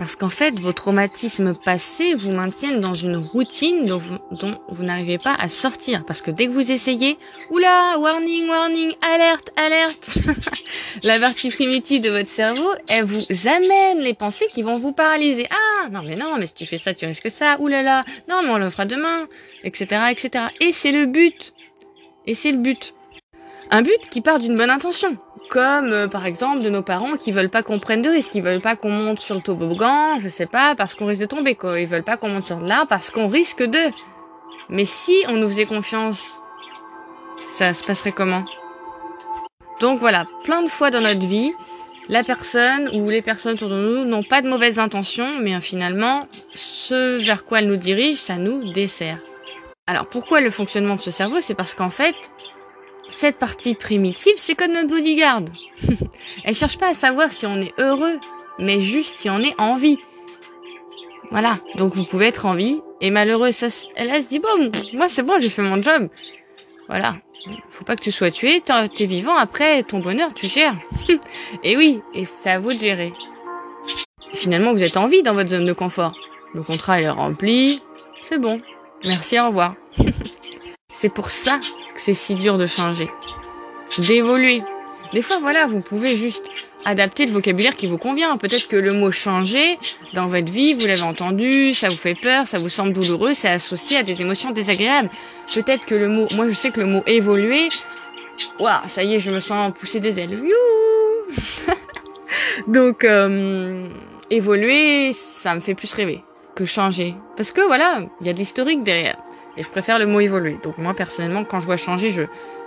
Parce 0.00 0.16
qu'en 0.16 0.30
fait, 0.30 0.58
vos 0.58 0.72
traumatismes 0.72 1.54
passés 1.54 2.14
vous 2.14 2.30
maintiennent 2.30 2.80
dans 2.80 2.94
une 2.94 3.18
routine 3.18 3.84
dont 3.84 4.00
vous, 4.70 4.82
n'arrivez 4.82 5.18
pas 5.18 5.34
à 5.34 5.50
sortir. 5.50 6.06
Parce 6.06 6.22
que 6.22 6.30
dès 6.30 6.46
que 6.46 6.52
vous 6.52 6.72
essayez, 6.72 7.18
oula, 7.50 7.98
warning, 7.98 8.48
warning, 8.48 8.94
alerte, 9.02 9.50
alerte, 9.56 10.16
la 11.02 11.20
partie 11.20 11.50
primitive 11.50 12.00
de 12.00 12.08
votre 12.08 12.30
cerveau, 12.30 12.70
elle 12.88 13.04
vous 13.04 13.26
amène 13.46 13.98
les 13.98 14.14
pensées 14.14 14.46
qui 14.54 14.62
vont 14.62 14.78
vous 14.78 14.92
paralyser. 14.92 15.46
Ah, 15.50 15.90
non 15.90 16.00
mais 16.02 16.16
non, 16.16 16.38
mais 16.38 16.46
si 16.46 16.54
tu 16.54 16.64
fais 16.64 16.78
ça, 16.78 16.94
tu 16.94 17.04
risques 17.04 17.30
ça, 17.30 17.60
oulala, 17.60 18.06
non 18.26 18.40
mais 18.42 18.48
on 18.48 18.58
le 18.58 18.70
fera 18.70 18.86
demain, 18.86 19.28
etc., 19.64 20.04
etc. 20.12 20.44
Et 20.60 20.72
c'est 20.72 20.92
le 20.92 21.04
but. 21.04 21.52
Et 22.26 22.34
c'est 22.34 22.52
le 22.52 22.58
but. 22.58 22.94
Un 23.70 23.82
but 23.82 24.00
qui 24.10 24.22
part 24.22 24.38
d'une 24.38 24.56
bonne 24.56 24.70
intention. 24.70 25.18
Comme 25.50 25.92
euh, 25.92 26.06
par 26.06 26.26
exemple 26.26 26.62
de 26.62 26.70
nos 26.70 26.82
parents 26.82 27.16
qui 27.16 27.32
veulent 27.32 27.50
pas 27.50 27.64
qu'on 27.64 27.80
prenne 27.80 28.02
de 28.02 28.08
risques, 28.08 28.30
qui 28.30 28.40
veulent 28.40 28.60
pas 28.60 28.76
qu'on 28.76 28.90
monte 28.90 29.18
sur 29.18 29.34
le 29.34 29.40
toboggan, 29.40 30.20
je 30.20 30.28
sais 30.28 30.46
pas, 30.46 30.76
parce 30.76 30.94
qu'on 30.94 31.06
risque 31.06 31.20
de 31.20 31.26
tomber 31.26 31.56
quoi. 31.56 31.80
Ils 31.80 31.88
veulent 31.88 32.04
pas 32.04 32.16
qu'on 32.16 32.28
monte 32.28 32.44
sur 32.44 32.60
l'arbre 32.60 32.86
parce 32.86 33.10
qu'on 33.10 33.26
risque 33.26 33.64
de. 33.64 33.90
Mais 34.68 34.84
si 34.84 35.24
on 35.28 35.32
nous 35.32 35.48
faisait 35.48 35.66
confiance, 35.66 36.40
ça 37.48 37.74
se 37.74 37.82
passerait 37.82 38.12
comment? 38.12 38.44
Donc 39.80 39.98
voilà, 39.98 40.24
plein 40.44 40.62
de 40.62 40.68
fois 40.68 40.92
dans 40.92 41.00
notre 41.00 41.26
vie, 41.26 41.52
la 42.08 42.22
personne 42.22 42.88
ou 42.94 43.10
les 43.10 43.22
personnes 43.22 43.54
autour 43.54 43.70
de 43.70 43.74
nous 43.74 44.04
n'ont 44.04 44.22
pas 44.22 44.42
de 44.42 44.48
mauvaises 44.48 44.78
intentions, 44.78 45.40
mais 45.40 45.60
finalement, 45.60 46.28
ce 46.54 47.20
vers 47.24 47.44
quoi 47.44 47.58
elles 47.58 47.66
nous 47.66 47.76
dirigent, 47.76 48.20
ça 48.20 48.36
nous 48.36 48.72
dessert. 48.72 49.18
Alors 49.88 50.06
pourquoi 50.06 50.40
le 50.40 50.50
fonctionnement 50.50 50.94
de 50.94 51.00
ce 51.00 51.10
cerveau? 51.10 51.40
C'est 51.40 51.54
parce 51.54 51.74
qu'en 51.74 51.90
fait, 51.90 52.14
cette 53.10 53.38
partie 53.38 53.74
primitive, 53.74 54.34
c'est 54.36 54.54
comme 54.54 54.72
notre 54.72 54.88
bodyguard. 54.88 55.42
elle 56.44 56.54
cherche 56.54 56.78
pas 56.78 56.90
à 56.90 56.94
savoir 56.94 57.32
si 57.32 57.46
on 57.46 57.56
est 57.56 57.74
heureux, 57.78 58.18
mais 58.58 58.80
juste 58.80 59.16
si 59.16 59.30
on 59.30 59.40
est 59.40 59.58
en 59.60 59.76
vie. 59.76 59.98
Voilà. 61.30 61.58
Donc 61.76 61.94
vous 61.94 62.04
pouvez 62.04 62.26
être 62.26 62.46
en 62.46 62.54
vie 62.54 62.80
et 63.00 63.10
malheureux, 63.10 63.50
elle 63.96 64.22
se 64.22 64.28
dit 64.28 64.40
bon, 64.40 64.70
moi 64.92 65.08
c'est 65.08 65.22
bon, 65.22 65.34
j'ai 65.38 65.50
fait 65.50 65.62
mon 65.62 65.82
job. 65.82 66.08
Voilà. 66.88 67.16
Faut 67.70 67.84
pas 67.84 67.96
que 67.96 68.02
tu 68.02 68.12
sois 68.12 68.30
tué, 68.30 68.62
t'es 68.62 69.06
vivant. 69.06 69.34
Après, 69.34 69.82
ton 69.82 70.00
bonheur, 70.00 70.34
tu 70.34 70.46
gères. 70.46 70.76
et 71.64 71.76
oui, 71.76 72.00
et 72.14 72.26
c'est 72.26 72.50
à 72.50 72.58
vous 72.58 72.72
de 72.72 72.78
gérer. 72.78 73.12
Finalement, 74.34 74.72
vous 74.72 74.82
êtes 74.82 74.96
en 74.96 75.06
vie 75.06 75.22
dans 75.22 75.34
votre 75.34 75.50
zone 75.50 75.66
de 75.66 75.72
confort. 75.72 76.12
Le 76.54 76.62
contrat 76.62 77.00
est 77.00 77.08
rempli. 77.08 77.82
C'est 78.28 78.38
bon. 78.38 78.60
Merci, 79.04 79.40
au 79.40 79.46
revoir. 79.46 79.74
c'est 80.92 81.08
pour 81.08 81.30
ça 81.30 81.60
c'est 82.00 82.14
si 82.14 82.34
dur 82.34 82.56
de 82.58 82.66
changer, 82.66 83.10
d'évoluer. 83.98 84.62
Des 85.12 85.22
fois, 85.22 85.38
voilà, 85.40 85.66
vous 85.66 85.80
pouvez 85.80 86.16
juste 86.16 86.44
adapter 86.84 87.26
le 87.26 87.32
vocabulaire 87.32 87.76
qui 87.76 87.86
vous 87.86 87.98
convient. 87.98 88.36
Peut-être 88.38 88.68
que 88.68 88.76
le 88.76 88.92
mot 88.92 89.10
changer 89.10 89.78
dans 90.14 90.26
votre 90.26 90.50
vie, 90.50 90.74
vous 90.74 90.86
l'avez 90.86 91.02
entendu, 91.02 91.74
ça 91.74 91.88
vous 91.88 91.96
fait 91.96 92.14
peur, 92.14 92.46
ça 92.46 92.58
vous 92.58 92.68
semble 92.68 92.92
douloureux, 92.92 93.34
c'est 93.34 93.48
associé 93.48 93.98
à 93.98 94.02
des 94.02 94.22
émotions 94.22 94.50
désagréables. 94.50 95.10
Peut-être 95.52 95.84
que 95.84 95.94
le 95.94 96.08
mot, 96.08 96.26
moi 96.36 96.48
je 96.48 96.54
sais 96.54 96.70
que 96.70 96.80
le 96.80 96.86
mot 96.86 97.02
évoluer, 97.06 97.68
waouh, 98.58 98.88
ça 98.88 99.02
y 99.02 99.16
est, 99.16 99.20
je 99.20 99.30
me 99.30 99.40
sens 99.40 99.72
pousser 99.78 100.00
des 100.00 100.18
ailes. 100.18 100.40
Donc 102.66 103.04
euh, 103.04 103.88
évoluer, 104.30 105.12
ça 105.12 105.54
me 105.54 105.60
fait 105.60 105.74
plus 105.74 105.92
rêver 105.92 106.22
que 106.54 106.64
changer, 106.64 107.14
parce 107.36 107.50
que 107.52 107.60
voilà, 107.60 108.02
il 108.20 108.26
y 108.26 108.30
a 108.30 108.32
de 108.32 108.38
l'historique 108.38 108.82
derrière. 108.82 109.16
Et 109.60 109.62
je 109.62 109.68
préfère 109.68 109.98
le 109.98 110.06
mot 110.06 110.20
évoluer. 110.20 110.56
Donc 110.62 110.78
moi 110.78 110.94
personnellement, 110.94 111.44
quand 111.44 111.60
je 111.60 111.66
vois 111.66 111.76
changer, 111.76 112.10
je, 112.10 112.22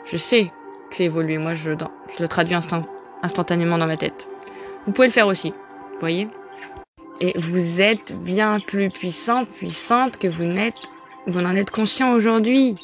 je 0.05 0.15
sais 0.15 0.51
que 0.91 0.95
c'est 0.95 1.05
évoluer. 1.05 1.39
Moi, 1.39 1.55
je, 1.55 1.71
je 1.71 2.21
le 2.21 2.27
traduis 2.27 2.55
instantanément 3.23 3.79
dans 3.79 3.87
ma 3.87 3.97
tête. 3.97 4.27
Vous 4.85 4.91
pouvez 4.91 5.07
le 5.07 5.11
faire 5.11 5.25
aussi. 5.25 5.49
Vous 5.49 5.99
voyez? 5.99 6.27
Et 7.19 7.33
vous 7.39 7.81
êtes 7.81 8.15
bien 8.15 8.59
plus 8.59 8.91
puissant, 8.91 9.45
puissante 9.45 10.17
que 10.17 10.27
vous 10.27 10.43
n'êtes, 10.43 10.75
vous 11.25 11.43
en 11.43 11.55
êtes 11.55 11.71
conscient 11.71 12.13
aujourd'hui. 12.13 12.75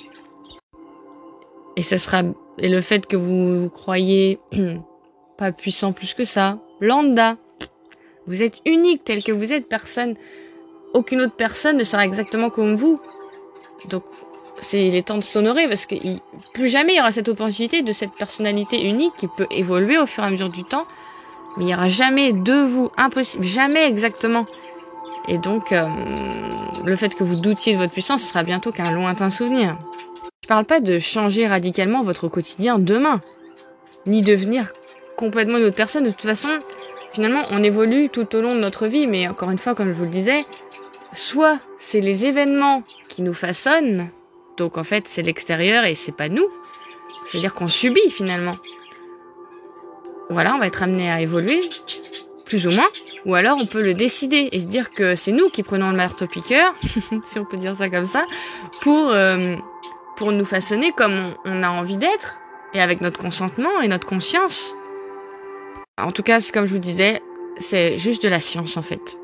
Et 1.75 1.83
ça 1.83 1.99
sera, 1.99 2.23
et 2.57 2.67
le 2.67 2.81
fait 2.81 3.05
que 3.05 3.15
vous, 3.15 3.61
vous 3.61 3.69
croyez 3.69 4.39
pas 5.37 5.51
puissant 5.51 5.93
plus 5.93 6.15
que 6.15 6.25
ça, 6.25 6.57
lambda. 6.81 7.37
Vous 8.25 8.41
êtes 8.41 8.55
unique 8.65 9.03
tel 9.03 9.21
que 9.21 9.31
vous 9.31 9.53
êtes, 9.53 9.69
personne, 9.69 10.15
aucune 10.95 11.21
autre 11.21 11.35
personne 11.35 11.77
ne 11.77 11.83
sera 11.83 12.05
exactement 12.05 12.49
comme 12.49 12.73
vous. 12.73 12.99
Donc, 13.87 14.03
c'est 14.61 14.85
il 14.85 14.95
est 14.95 15.07
temps 15.07 15.17
de 15.17 15.23
s'honorer 15.23 15.67
parce 15.67 15.85
que 15.85 15.95
plus 16.53 16.67
jamais 16.69 16.93
il 16.93 16.97
y 16.97 16.99
aura 16.99 17.11
cette 17.11 17.29
opportunité 17.29 17.81
de 17.81 17.93
cette 17.93 18.11
personnalité 18.11 18.85
unique 18.85 19.13
qui 19.17 19.27
peut 19.27 19.47
évoluer 19.51 19.97
au 19.97 20.05
fur 20.05 20.23
et 20.23 20.27
à 20.27 20.29
mesure 20.29 20.49
du 20.49 20.63
temps. 20.63 20.85
Mais 21.57 21.65
il 21.65 21.69
y 21.69 21.73
aura 21.73 21.89
jamais 21.89 22.31
de 22.33 22.63
vous, 22.63 22.91
impossible, 22.97 23.43
jamais 23.43 23.87
exactement. 23.87 24.45
Et 25.27 25.37
donc, 25.37 25.71
euh, 25.71 25.87
le 26.85 26.95
fait 26.95 27.13
que 27.15 27.23
vous 27.23 27.39
doutiez 27.39 27.73
de 27.73 27.77
votre 27.77 27.91
puissance, 27.91 28.21
ce 28.21 28.27
sera 28.27 28.43
bientôt 28.43 28.71
qu'un 28.71 28.91
lointain 28.91 29.29
souvenir. 29.29 29.77
Je 30.43 30.47
parle 30.47 30.65
pas 30.65 30.79
de 30.79 30.99
changer 30.99 31.47
radicalement 31.47 32.03
votre 32.03 32.27
quotidien 32.27 32.79
demain, 32.79 33.21
ni 34.05 34.21
devenir 34.21 34.71
complètement 35.17 35.57
une 35.57 35.65
autre 35.65 35.75
personne. 35.75 36.05
De 36.05 36.09
toute 36.09 36.21
façon, 36.21 36.49
finalement, 37.13 37.41
on 37.51 37.63
évolue 37.63 38.09
tout 38.09 38.35
au 38.35 38.41
long 38.41 38.55
de 38.55 38.59
notre 38.59 38.87
vie, 38.87 39.05
mais 39.05 39.27
encore 39.27 39.51
une 39.51 39.57
fois, 39.57 39.75
comme 39.75 39.89
je 39.89 39.97
vous 39.97 40.05
le 40.05 40.09
disais, 40.09 40.45
soit 41.13 41.59
c'est 41.79 42.01
les 42.01 42.25
événements 42.25 42.83
qui 43.07 43.21
nous 43.21 43.33
façonnent, 43.33 44.09
donc 44.57 44.77
en 44.77 44.83
fait 44.83 45.05
c'est 45.07 45.21
l'extérieur 45.21 45.85
et 45.85 45.95
c'est 45.95 46.15
pas 46.15 46.29
nous. 46.29 46.47
C'est-à-dire 47.29 47.53
qu'on 47.53 47.67
subit 47.67 48.09
finalement. 48.09 48.57
Voilà, 50.29 50.55
on 50.55 50.59
va 50.59 50.67
être 50.67 50.83
amené 50.83 51.11
à 51.11 51.21
évoluer, 51.21 51.59
plus 52.45 52.67
ou 52.67 52.71
moins, 52.71 52.87
ou 53.25 53.35
alors 53.35 53.57
on 53.59 53.65
peut 53.65 53.81
le 53.81 53.93
décider 53.93 54.49
et 54.51 54.59
se 54.59 54.65
dire 54.65 54.91
que 54.91 55.15
c'est 55.15 55.31
nous 55.31 55.49
qui 55.49 55.63
prenons 55.63 55.89
le 55.89 55.95
marteau-piqueur, 55.95 56.75
si 57.25 57.39
on 57.39 57.45
peut 57.45 57.57
dire 57.57 57.75
ça 57.75 57.89
comme 57.89 58.07
ça, 58.07 58.25
pour, 58.81 59.11
euh, 59.11 59.55
pour 60.17 60.31
nous 60.31 60.45
façonner 60.45 60.91
comme 60.91 61.33
on, 61.45 61.63
a 61.63 61.69
envie 61.69 61.97
d'être, 61.97 62.39
et 62.73 62.81
avec 62.81 63.01
notre 63.01 63.19
consentement 63.19 63.81
et 63.81 63.87
notre 63.87 64.07
conscience. 64.07 64.75
En 65.97 66.11
tout 66.11 66.23
cas, 66.23 66.39
comme 66.53 66.65
je 66.65 66.73
vous 66.73 66.79
disais, 66.79 67.21
c'est 67.59 67.97
juste 67.97 68.23
de 68.23 68.29
la 68.29 68.39
science 68.39 68.77
en 68.77 68.83
fait. 68.83 69.18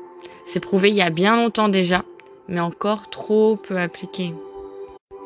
C'est 0.46 0.60
prouvé 0.60 0.90
il 0.90 0.96
y 0.96 1.02
a 1.02 1.10
bien 1.10 1.36
longtemps 1.36 1.68
déjà, 1.68 2.04
mais 2.48 2.60
encore 2.60 3.10
trop 3.10 3.56
peu 3.56 3.76
appliqué. 3.76 4.32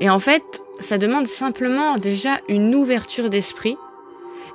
Et 0.00 0.08
en 0.08 0.18
fait, 0.18 0.62
ça 0.80 0.98
demande 0.98 1.26
simplement 1.26 1.98
déjà 1.98 2.38
une 2.48 2.74
ouverture 2.74 3.28
d'esprit 3.28 3.76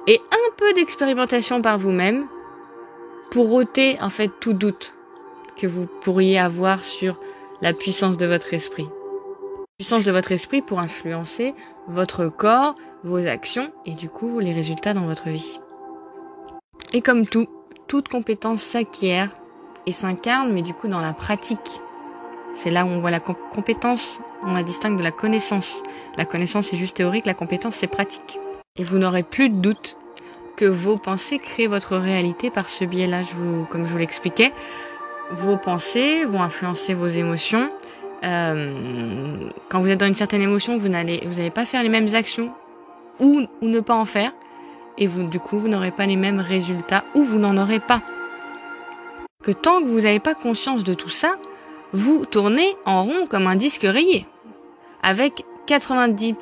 et 0.07 0.19
un 0.31 0.55
peu 0.57 0.74
d'expérimentation 0.74 1.62
par 1.62 1.77
vous-même 1.77 2.25
pour 3.31 3.51
ôter 3.53 3.98
en 4.01 4.10
fait 4.10 4.31
tout 4.39 4.53
doute 4.53 4.93
que 5.57 5.67
vous 5.67 5.88
pourriez 6.01 6.39
avoir 6.39 6.84
sur 6.84 7.17
la 7.62 7.74
puissance 7.74 8.17
de 8.17 8.25
votre 8.25 8.53
esprit. 8.53 8.88
Puissance 9.77 10.03
de 10.03 10.12
votre 10.12 10.31
esprit 10.31 10.62
pour 10.62 10.79
influencer 10.79 11.53
votre 11.88 12.27
corps, 12.27 12.75
vos 13.03 13.25
actions 13.27 13.72
et 13.86 13.91
du 13.91 14.10
coup 14.10 14.39
les 14.39 14.53
résultats 14.53 14.93
dans 14.93 15.05
votre 15.05 15.29
vie. 15.29 15.60
Et 16.93 17.01
comme 17.01 17.27
tout, 17.27 17.48
toute 17.88 18.07
compétence 18.07 18.62
s'acquiert 18.62 19.29
et 19.85 19.91
s'incarne 19.91 20.51
mais 20.51 20.61
du 20.61 20.73
coup 20.73 20.87
dans 20.87 21.01
la 21.01 21.13
pratique. 21.13 21.81
C'est 22.55 22.71
là 22.71 22.85
où 22.85 22.87
on 22.87 22.99
voit 22.99 23.11
la 23.11 23.19
compétence, 23.19 24.19
on 24.43 24.53
la 24.53 24.63
distingue 24.63 24.97
de 24.97 25.03
la 25.03 25.11
connaissance. 25.11 25.83
La 26.17 26.25
connaissance 26.25 26.71
est 26.73 26.77
juste 26.77 26.97
théorique, 26.97 27.25
la 27.25 27.33
compétence 27.33 27.75
c'est 27.75 27.87
pratique. 27.87 28.39
Et 28.77 28.83
vous 28.83 28.97
n'aurez 28.97 29.23
plus 29.23 29.49
de 29.49 29.55
doute 29.55 29.97
que 30.55 30.65
vos 30.65 30.97
pensées 30.97 31.39
créent 31.39 31.67
votre 31.67 31.97
réalité 31.97 32.49
par 32.49 32.69
ce 32.69 32.85
biais-là, 32.85 33.21
vous, 33.35 33.65
comme 33.65 33.85
je 33.85 33.91
vous 33.91 33.97
l'expliquais. 33.97 34.53
Vos 35.31 35.57
pensées 35.57 36.25
vont 36.25 36.41
influencer 36.41 36.93
vos 36.93 37.07
émotions. 37.07 37.69
Euh, 38.23 39.49
quand 39.69 39.81
vous 39.81 39.89
êtes 39.89 39.99
dans 39.99 40.07
une 40.07 40.15
certaine 40.15 40.41
émotion, 40.41 40.77
vous 40.77 40.87
n'allez, 40.87 41.21
vous 41.25 41.35
n'allez 41.35 41.49
pas 41.49 41.65
faire 41.65 41.83
les 41.83 41.89
mêmes 41.89 42.13
actions 42.15 42.53
ou, 43.19 43.41
ou 43.61 43.67
ne 43.67 43.79
pas 43.81 43.95
en 43.95 44.05
faire. 44.05 44.31
Et 44.97 45.07
vous, 45.07 45.23
du 45.23 45.39
coup, 45.39 45.59
vous 45.59 45.67
n'aurez 45.67 45.91
pas 45.91 46.05
les 46.05 46.15
mêmes 46.15 46.39
résultats 46.39 47.03
ou 47.15 47.23
vous 47.23 47.37
n'en 47.37 47.57
aurez 47.57 47.79
pas. 47.79 48.01
Que 49.45 49.51
tant 49.51 49.79
que 49.79 49.85
vous 49.85 50.01
n'avez 50.01 50.19
pas 50.19 50.33
conscience 50.33 50.83
de 50.83 50.93
tout 50.93 51.09
ça, 51.09 51.37
vous 51.93 52.25
tournez 52.25 52.75
en 52.85 53.03
rond 53.03 53.27
comme 53.27 53.47
un 53.47 53.55
disque 53.55 53.83
rayé. 53.83 54.25
Avec 55.03 55.45
90%, 55.67 56.35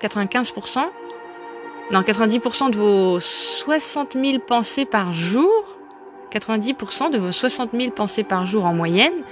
95% 0.00 0.88
non, 1.90 2.02
90% 2.02 2.70
de 2.70 2.76
vos 2.76 3.18
60 3.18 4.12
000 4.12 4.40
pensées 4.46 4.84
par 4.84 5.14
jour, 5.14 5.64
90% 6.30 7.10
de 7.10 7.16
vos 7.16 7.32
60 7.32 7.70
000 7.72 7.92
pensées 7.92 8.24
par 8.24 8.44
jour 8.44 8.66
en 8.66 8.74
moyenne, 8.74 9.24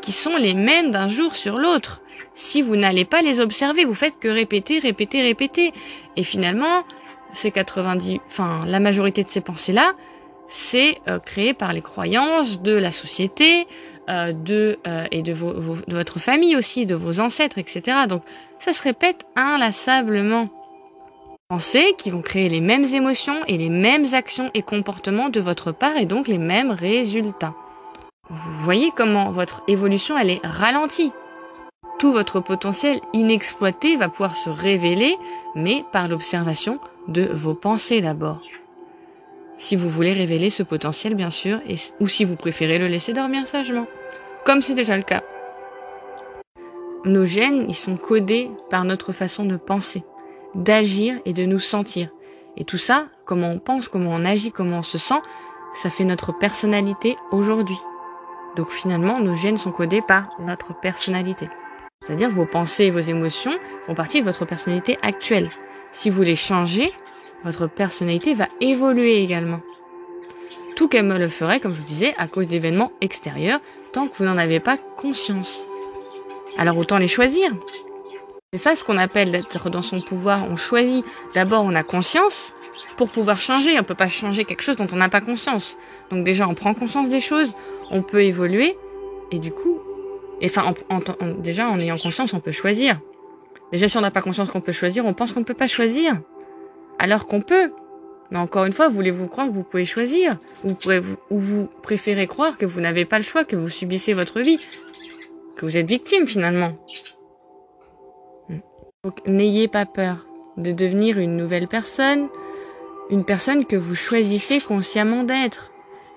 qui 0.00 0.12
sont 0.12 0.38
les 0.38 0.54
mêmes 0.54 0.90
d'un 0.90 1.10
jour 1.10 1.36
sur 1.36 1.58
l'autre. 1.58 2.00
Si 2.34 2.62
vous 2.62 2.76
n'allez 2.76 3.04
pas 3.04 3.20
les 3.20 3.40
observer, 3.40 3.84
vous 3.84 3.92
faites 3.92 4.18
que 4.18 4.28
répéter, 4.28 4.78
répéter, 4.78 5.20
répéter. 5.20 5.74
Et 6.16 6.24
finalement, 6.24 6.82
ces 7.34 7.50
90, 7.50 8.20
enfin, 8.26 8.64
la 8.66 8.80
majorité 8.80 9.22
de 9.22 9.28
ces 9.28 9.42
pensées-là, 9.42 9.92
c'est 10.48 10.98
euh, 11.08 11.18
créé 11.18 11.54
par 11.54 11.72
les 11.72 11.82
croyances 11.82 12.62
de 12.62 12.72
la 12.72 12.92
société, 12.92 13.66
euh, 14.08 14.32
de 14.32 14.78
euh, 14.86 15.04
et 15.10 15.22
de, 15.22 15.32
de 15.32 15.94
votre 15.96 16.18
famille 16.18 16.56
aussi, 16.56 16.86
de 16.86 16.94
vos 16.94 17.20
ancêtres, 17.20 17.58
etc. 17.58 18.06
Donc, 18.08 18.22
ça 18.58 18.72
se 18.72 18.82
répète 18.82 19.26
inlassablement 19.36 20.48
pensées 21.48 21.94
qui 21.98 22.10
vont 22.10 22.22
créer 22.22 22.48
les 22.48 22.60
mêmes 22.60 22.84
émotions 22.84 23.40
et 23.46 23.56
les 23.56 23.70
mêmes 23.70 24.14
actions 24.14 24.50
et 24.54 24.62
comportements 24.62 25.28
de 25.28 25.40
votre 25.40 25.72
part 25.72 25.96
et 25.96 26.06
donc 26.06 26.28
les 26.28 26.38
mêmes 26.38 26.70
résultats. 26.70 27.54
Vous 28.30 28.52
voyez 28.60 28.90
comment 28.94 29.30
votre 29.32 29.62
évolution 29.68 30.18
elle 30.18 30.30
est 30.30 30.44
ralentie. 30.44 31.12
Tout 31.98 32.12
votre 32.12 32.40
potentiel 32.40 33.00
inexploité 33.12 33.96
va 33.96 34.08
pouvoir 34.08 34.36
se 34.36 34.50
révéler, 34.50 35.16
mais 35.54 35.84
par 35.90 36.08
l'observation 36.08 36.78
de 37.08 37.22
vos 37.22 37.54
pensées 37.54 38.00
d'abord. 38.00 38.40
Si 39.58 39.74
vous 39.74 39.88
voulez 39.88 40.12
révéler 40.12 40.50
ce 40.50 40.62
potentiel, 40.62 41.14
bien 41.14 41.30
sûr, 41.30 41.60
ou 42.00 42.08
si 42.08 42.24
vous 42.24 42.36
préférez 42.36 42.78
le 42.78 42.86
laisser 42.86 43.12
dormir 43.12 43.46
sagement, 43.46 43.86
comme 44.44 44.62
c'est 44.62 44.74
déjà 44.74 44.96
le 44.96 45.02
cas. 45.02 45.22
Nos 47.04 47.26
gènes, 47.26 47.66
ils 47.68 47.74
sont 47.74 47.96
codés 47.96 48.50
par 48.70 48.84
notre 48.84 49.12
façon 49.12 49.44
de 49.44 49.56
penser 49.56 50.04
d'agir 50.54 51.16
et 51.24 51.32
de 51.32 51.44
nous 51.44 51.58
sentir. 51.58 52.08
Et 52.56 52.64
tout 52.64 52.78
ça, 52.78 53.06
comment 53.24 53.50
on 53.50 53.58
pense, 53.58 53.88
comment 53.88 54.10
on 54.12 54.24
agit, 54.24 54.52
comment 54.52 54.78
on 54.78 54.82
se 54.82 54.98
sent, 54.98 55.20
ça 55.74 55.90
fait 55.90 56.04
notre 56.04 56.32
personnalité 56.32 57.16
aujourd'hui. 57.30 57.78
Donc 58.56 58.70
finalement, 58.70 59.20
nos 59.20 59.36
gènes 59.36 59.58
sont 59.58 59.70
codés 59.70 60.02
par 60.02 60.30
notre 60.40 60.78
personnalité. 60.80 61.48
C'est-à-dire 62.04 62.30
vos 62.30 62.46
pensées 62.46 62.84
et 62.84 62.90
vos 62.90 62.98
émotions 62.98 63.52
font 63.86 63.94
partie 63.94 64.20
de 64.20 64.24
votre 64.24 64.44
personnalité 64.44 64.98
actuelle. 65.02 65.50
Si 65.92 66.10
vous 66.10 66.22
les 66.22 66.36
changez, 66.36 66.92
votre 67.44 67.68
personnalité 67.68 68.34
va 68.34 68.48
évoluer 68.60 69.22
également. 69.22 69.60
Tout 70.76 70.88
comme 70.88 71.12
le 71.16 71.28
ferait, 71.28 71.60
comme 71.60 71.74
je 71.74 71.80
vous 71.80 71.86
disais, 71.86 72.14
à 72.18 72.26
cause 72.26 72.48
d'événements 72.48 72.92
extérieurs, 73.00 73.60
tant 73.92 74.06
que 74.06 74.16
vous 74.16 74.24
n'en 74.24 74.38
avez 74.38 74.60
pas 74.60 74.76
conscience. 74.76 75.66
Alors 76.56 76.76
autant 76.76 76.98
les 76.98 77.08
choisir. 77.08 77.50
C'est 78.52 78.58
ça 78.58 78.76
ce 78.76 78.84
qu'on 78.84 78.98
appelle 78.98 79.30
d'être 79.30 79.70
dans 79.70 79.82
son 79.82 80.00
pouvoir. 80.00 80.44
On 80.50 80.56
choisit. 80.56 81.04
D'abord, 81.34 81.64
on 81.64 81.74
a 81.74 81.82
conscience 81.82 82.52
pour 82.96 83.10
pouvoir 83.10 83.38
changer. 83.38 83.78
On 83.78 83.84
peut 83.84 83.94
pas 83.94 84.08
changer 84.08 84.44
quelque 84.44 84.62
chose 84.62 84.76
dont 84.76 84.86
on 84.92 84.96
n'a 84.96 85.08
pas 85.08 85.20
conscience. 85.20 85.76
Donc 86.10 86.24
déjà, 86.24 86.48
on 86.48 86.54
prend 86.54 86.74
conscience 86.74 87.10
des 87.10 87.20
choses, 87.20 87.54
on 87.90 88.02
peut 88.02 88.22
évoluer, 88.22 88.76
et 89.30 89.38
du 89.38 89.52
coup, 89.52 89.78
enfin, 90.42 90.74
déjà 91.38 91.68
en 91.68 91.78
ayant 91.78 91.98
conscience, 91.98 92.32
on 92.32 92.40
peut 92.40 92.52
choisir. 92.52 92.98
Déjà, 93.72 93.88
si 93.88 93.98
on 93.98 94.00
n'a 94.00 94.10
pas 94.10 94.22
conscience 94.22 94.48
qu'on 94.48 94.62
peut 94.62 94.72
choisir, 94.72 95.04
on 95.04 95.12
pense 95.12 95.32
qu'on 95.32 95.40
ne 95.40 95.44
peut 95.44 95.54
pas 95.54 95.68
choisir, 95.68 96.16
alors 96.98 97.26
qu'on 97.26 97.40
peut. 97.40 97.72
Mais 98.30 98.38
encore 98.38 98.66
une 98.66 98.72
fois, 98.72 98.88
voulez-vous 98.88 99.26
croire 99.26 99.46
que 99.46 99.52
vous 99.52 99.62
pouvez 99.62 99.86
choisir, 99.86 100.38
ou 100.64 100.76
vous, 100.82 101.16
ou 101.30 101.38
vous 101.38 101.68
préférez 101.82 102.26
croire 102.26 102.58
que 102.58 102.66
vous 102.66 102.80
n'avez 102.80 103.04
pas 103.04 103.18
le 103.18 103.24
choix, 103.24 103.44
que 103.44 103.56
vous 103.56 103.70
subissez 103.70 104.12
votre 104.12 104.40
vie, 104.40 104.60
que 105.56 105.64
vous 105.64 105.76
êtes 105.76 105.88
victime 105.88 106.26
finalement. 106.26 106.72
Donc 109.04 109.26
n'ayez 109.26 109.68
pas 109.68 109.86
peur 109.86 110.26
de 110.56 110.72
devenir 110.72 111.18
une 111.18 111.36
nouvelle 111.36 111.68
personne, 111.68 112.28
une 113.10 113.24
personne 113.24 113.64
que 113.64 113.76
vous 113.76 113.94
choisissez 113.94 114.60
consciemment 114.60 115.22
d'être, 115.22 115.70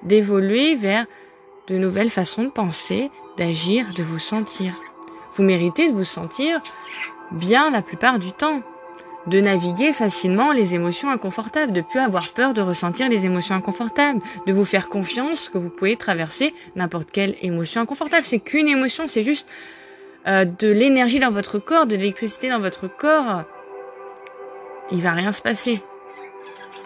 d'évoluer 0.04 0.76
vers 0.76 1.06
de 1.68 1.78
nouvelles 1.78 2.10
façons 2.10 2.44
de 2.44 2.50
penser, 2.50 3.10
d'agir, 3.38 3.94
de 3.96 4.04
vous 4.04 4.20
sentir. 4.20 4.74
Vous 5.36 5.44
méritez 5.44 5.88
de 5.88 5.94
vous 5.94 6.04
sentir 6.04 6.62
bien 7.32 7.70
la 7.70 7.82
plupart 7.82 8.20
du 8.20 8.34
temps, 8.34 8.62
de 9.28 9.40
naviguer 9.40 9.94
facilement 9.94 10.52
les 10.52 10.74
émotions 10.74 11.10
inconfortables, 11.10 11.74
de 11.74 11.82
plus 11.82 12.00
avoir 12.00 12.30
peur 12.30 12.54
de 12.54 12.62
ressentir 12.62 13.10
les 13.10 13.26
émotions 13.26 13.56
inconfortables, 13.56 14.22
de 14.48 14.54
vous 14.54 14.66
faire 14.66 14.90
confiance 14.90 15.50
que 15.50 15.58
vous 15.58 15.70
pouvez 15.70 15.96
traverser 15.96 16.54
n'importe 16.76 17.12
quelle 17.12 17.36
émotion 17.42 17.82
inconfortable. 17.82 18.26
C'est 18.26 18.40
qu'une 18.40 18.68
émotion, 18.68 19.06
c'est 19.08 19.24
juste 19.24 19.48
euh, 20.28 20.46
de 20.46 20.68
l'énergie 20.68 21.20
dans 21.20 21.32
votre 21.32 21.60
corps, 21.60 21.86
de 21.86 21.96
l'électricité 21.96 22.50
dans 22.50 22.60
votre 22.60 22.88
corps, 22.88 23.44
il 24.92 25.02
va 25.02 25.12
rien 25.12 25.32
se 25.32 25.42
passer. 25.42 25.82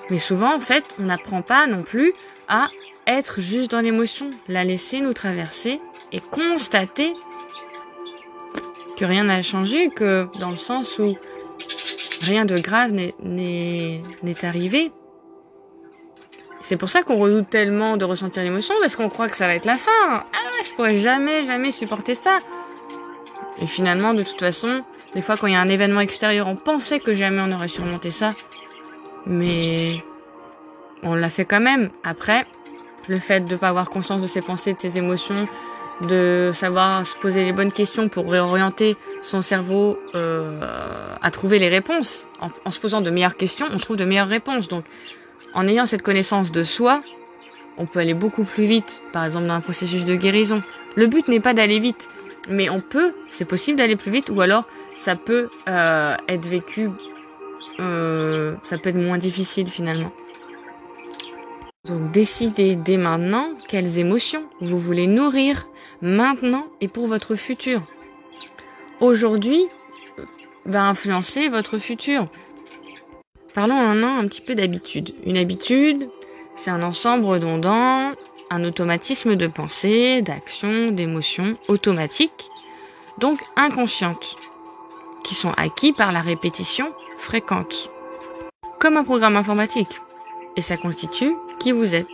Mais 0.10 0.20
souvent, 0.20 0.56
en 0.56 0.60
fait, 0.60 0.84
on 1.00 1.04
n'apprend 1.04 1.42
pas 1.42 1.68
non 1.68 1.82
plus 1.82 2.14
à 2.48 2.70
être 3.08 3.42
juste 3.42 3.72
dans 3.72 3.82
l'émotion, 3.82 4.32
la 4.48 4.64
laisser 4.64 5.02
nous 5.02 5.14
traverser 5.14 5.82
et 6.12 6.20
constater 6.20 7.14
que 8.98 9.06
rien 9.06 9.26
n'a 9.26 9.42
changé, 9.42 9.90
que 9.90 10.28
dans 10.40 10.52
le 10.52 10.56
sens 10.56 11.00
où 11.00 11.16
rien 12.22 12.46
de 12.46 12.58
grave 12.58 12.92
n'est 12.92 14.02
arrivé. 14.44 14.92
C'est 16.62 16.78
pour 16.78 16.90
ça 16.90 17.04
qu'on 17.04 17.18
redoute 17.18 17.50
tellement 17.50 17.96
de 17.96 18.06
ressentir 18.06 18.42
l'émotion, 18.42 18.74
parce 18.82 18.96
qu'on 18.96 19.10
croit 19.10 19.30
que 19.30 19.38
ça 19.38 19.46
va 19.46 19.56
être 19.56 19.66
la 19.66 19.78
fin. 19.78 19.92
Ah, 20.12 20.64
je 20.66 20.74
pourrais 20.74 20.98
jamais, 20.98 21.46
jamais 21.46 21.72
supporter 21.72 22.16
ça. 22.16 22.40
Et 23.62 23.68
finalement, 23.68 24.14
de 24.14 24.24
toute 24.24 24.40
façon, 24.40 24.84
des 25.14 25.22
fois 25.22 25.38
quand 25.38 25.48
il 25.48 25.54
y 25.54 25.56
a 25.56 25.62
un 25.62 25.70
événement 25.70 26.02
extérieur, 26.02 26.48
on 26.48 26.56
pensait 26.56 27.00
que 27.00 27.14
jamais 27.14 27.42
on 27.42 27.52
aurait 27.52 27.68
surmonté 27.68 28.10
ça. 28.10 28.34
Mais 29.28 30.04
on 31.04 31.14
l'a 31.14 31.30
fait 31.30 31.46
quand 31.46 31.62
même. 31.62 31.92
Après, 32.04 32.46
le 33.08 33.20
fait 33.20 33.42
de 33.42 33.54
ne 33.54 33.58
pas 33.58 33.70
avoir 33.70 33.90
conscience 33.90 34.22
de 34.22 34.28
ses 34.28 34.42
pensées, 34.42 34.74
de 34.74 34.80
ses 34.80 34.98
émotions, 34.98 35.48
de 36.02 36.52
savoir 36.54 37.06
se 37.06 37.18
poser 37.18 37.46
les 37.46 37.54
bonnes 37.54 37.72
questions 37.72 38.10
pour 38.10 38.30
réorienter 38.30 38.98
son 39.22 39.42
cerveau 39.42 39.98
euh, 40.14 40.60
à 41.22 41.32
trouver 41.32 41.60
les 41.60 41.70
réponses. 41.70 42.28
En, 42.40 42.72
se 42.72 42.80
posant 42.80 43.02
de 43.02 43.10
meilleures 43.10 43.38
questions, 43.38 43.68
on 43.72 43.78
trouve 43.78 43.98
de 43.98 44.06
meilleures 44.06 44.28
réponses. 44.28 44.68
Donc, 44.68 44.86
en 45.54 45.68
ayant 45.68 45.86
cette 45.86 46.02
connaissance 46.02 46.52
de 46.52 46.64
soi, 46.64 47.02
on 47.78 47.86
peut 47.86 48.00
aller 48.00 48.14
beaucoup 48.14 48.44
plus 48.44 48.66
vite, 48.66 49.02
par 49.14 49.26
exemple 49.26 49.48
dans 49.48 49.54
un 49.54 49.62
processus 49.62 50.06
de 50.06 50.16
guérison. 50.16 50.62
Le 50.96 51.08
but 51.08 51.28
n'est 51.28 51.40
pas 51.40 51.54
d'aller 51.54 51.80
vite, 51.80 52.08
mais 52.50 52.70
on 52.70 52.82
peut, 52.82 53.14
c'est 53.30 53.46
possible 53.46 53.78
d'aller 53.78 53.96
plus 53.96 54.12
vite, 54.12 54.30
ou 54.30 54.42
alors 54.42 54.66
ça 54.98 55.16
peut 55.16 55.50
euh, 55.68 56.16
être 56.28 56.46
vécu, 56.46 56.90
euh, 57.80 58.54
ça 58.64 58.78
peut 58.78 58.90
être 58.90 58.96
moins 58.96 59.18
difficile 59.18 59.68
finalement. 59.68 60.12
Donc 61.88 62.12
décidez 62.12 62.76
dès 62.76 62.98
maintenant 62.98 63.50
quelles 63.68 64.00
émotions 64.00 64.44
vous 64.60 64.80
voulez 64.80 65.06
nourrir 65.06 65.68
maintenant 66.02 66.66
et 66.82 66.88
pour 66.88 67.08
votre 67.08 67.36
futur. 67.36 67.82
Aujourd'hui 69.02 69.68
va 70.66 70.88
influencer 70.88 71.48
votre 71.50 71.78
futur. 71.78 72.28
Parlons 73.54 73.76
maintenant 73.76 74.18
un 74.18 74.28
petit 74.28 74.42
peu 74.42 74.56
d'habitude. 74.56 75.14
Une 75.26 75.38
habitude, 75.38 76.10
c'est 76.56 76.72
un 76.72 76.82
ensemble 76.82 77.26
redondant, 77.26 78.14
un 78.50 78.64
automatisme 78.64 79.36
de 79.36 79.48
pensée, 79.48 80.24
d'action, 80.24 80.92
d'émotions 80.92 81.56
automatiques, 81.68 82.50
donc 83.20 83.40
inconscientes, 83.56 84.38
qui 85.24 85.36
sont 85.36 85.54
acquis 85.56 85.94
par 85.94 86.12
la 86.12 86.22
répétition 86.22 86.92
fréquente. 87.18 87.92
Comme 88.80 88.98
un 88.98 89.04
programme 89.04 89.36
informatique. 89.36 90.00
Et 90.58 90.62
ça 90.62 90.78
constitue 90.78 91.34
qui 91.60 91.72
vous 91.72 91.96
êtes. 91.96 92.08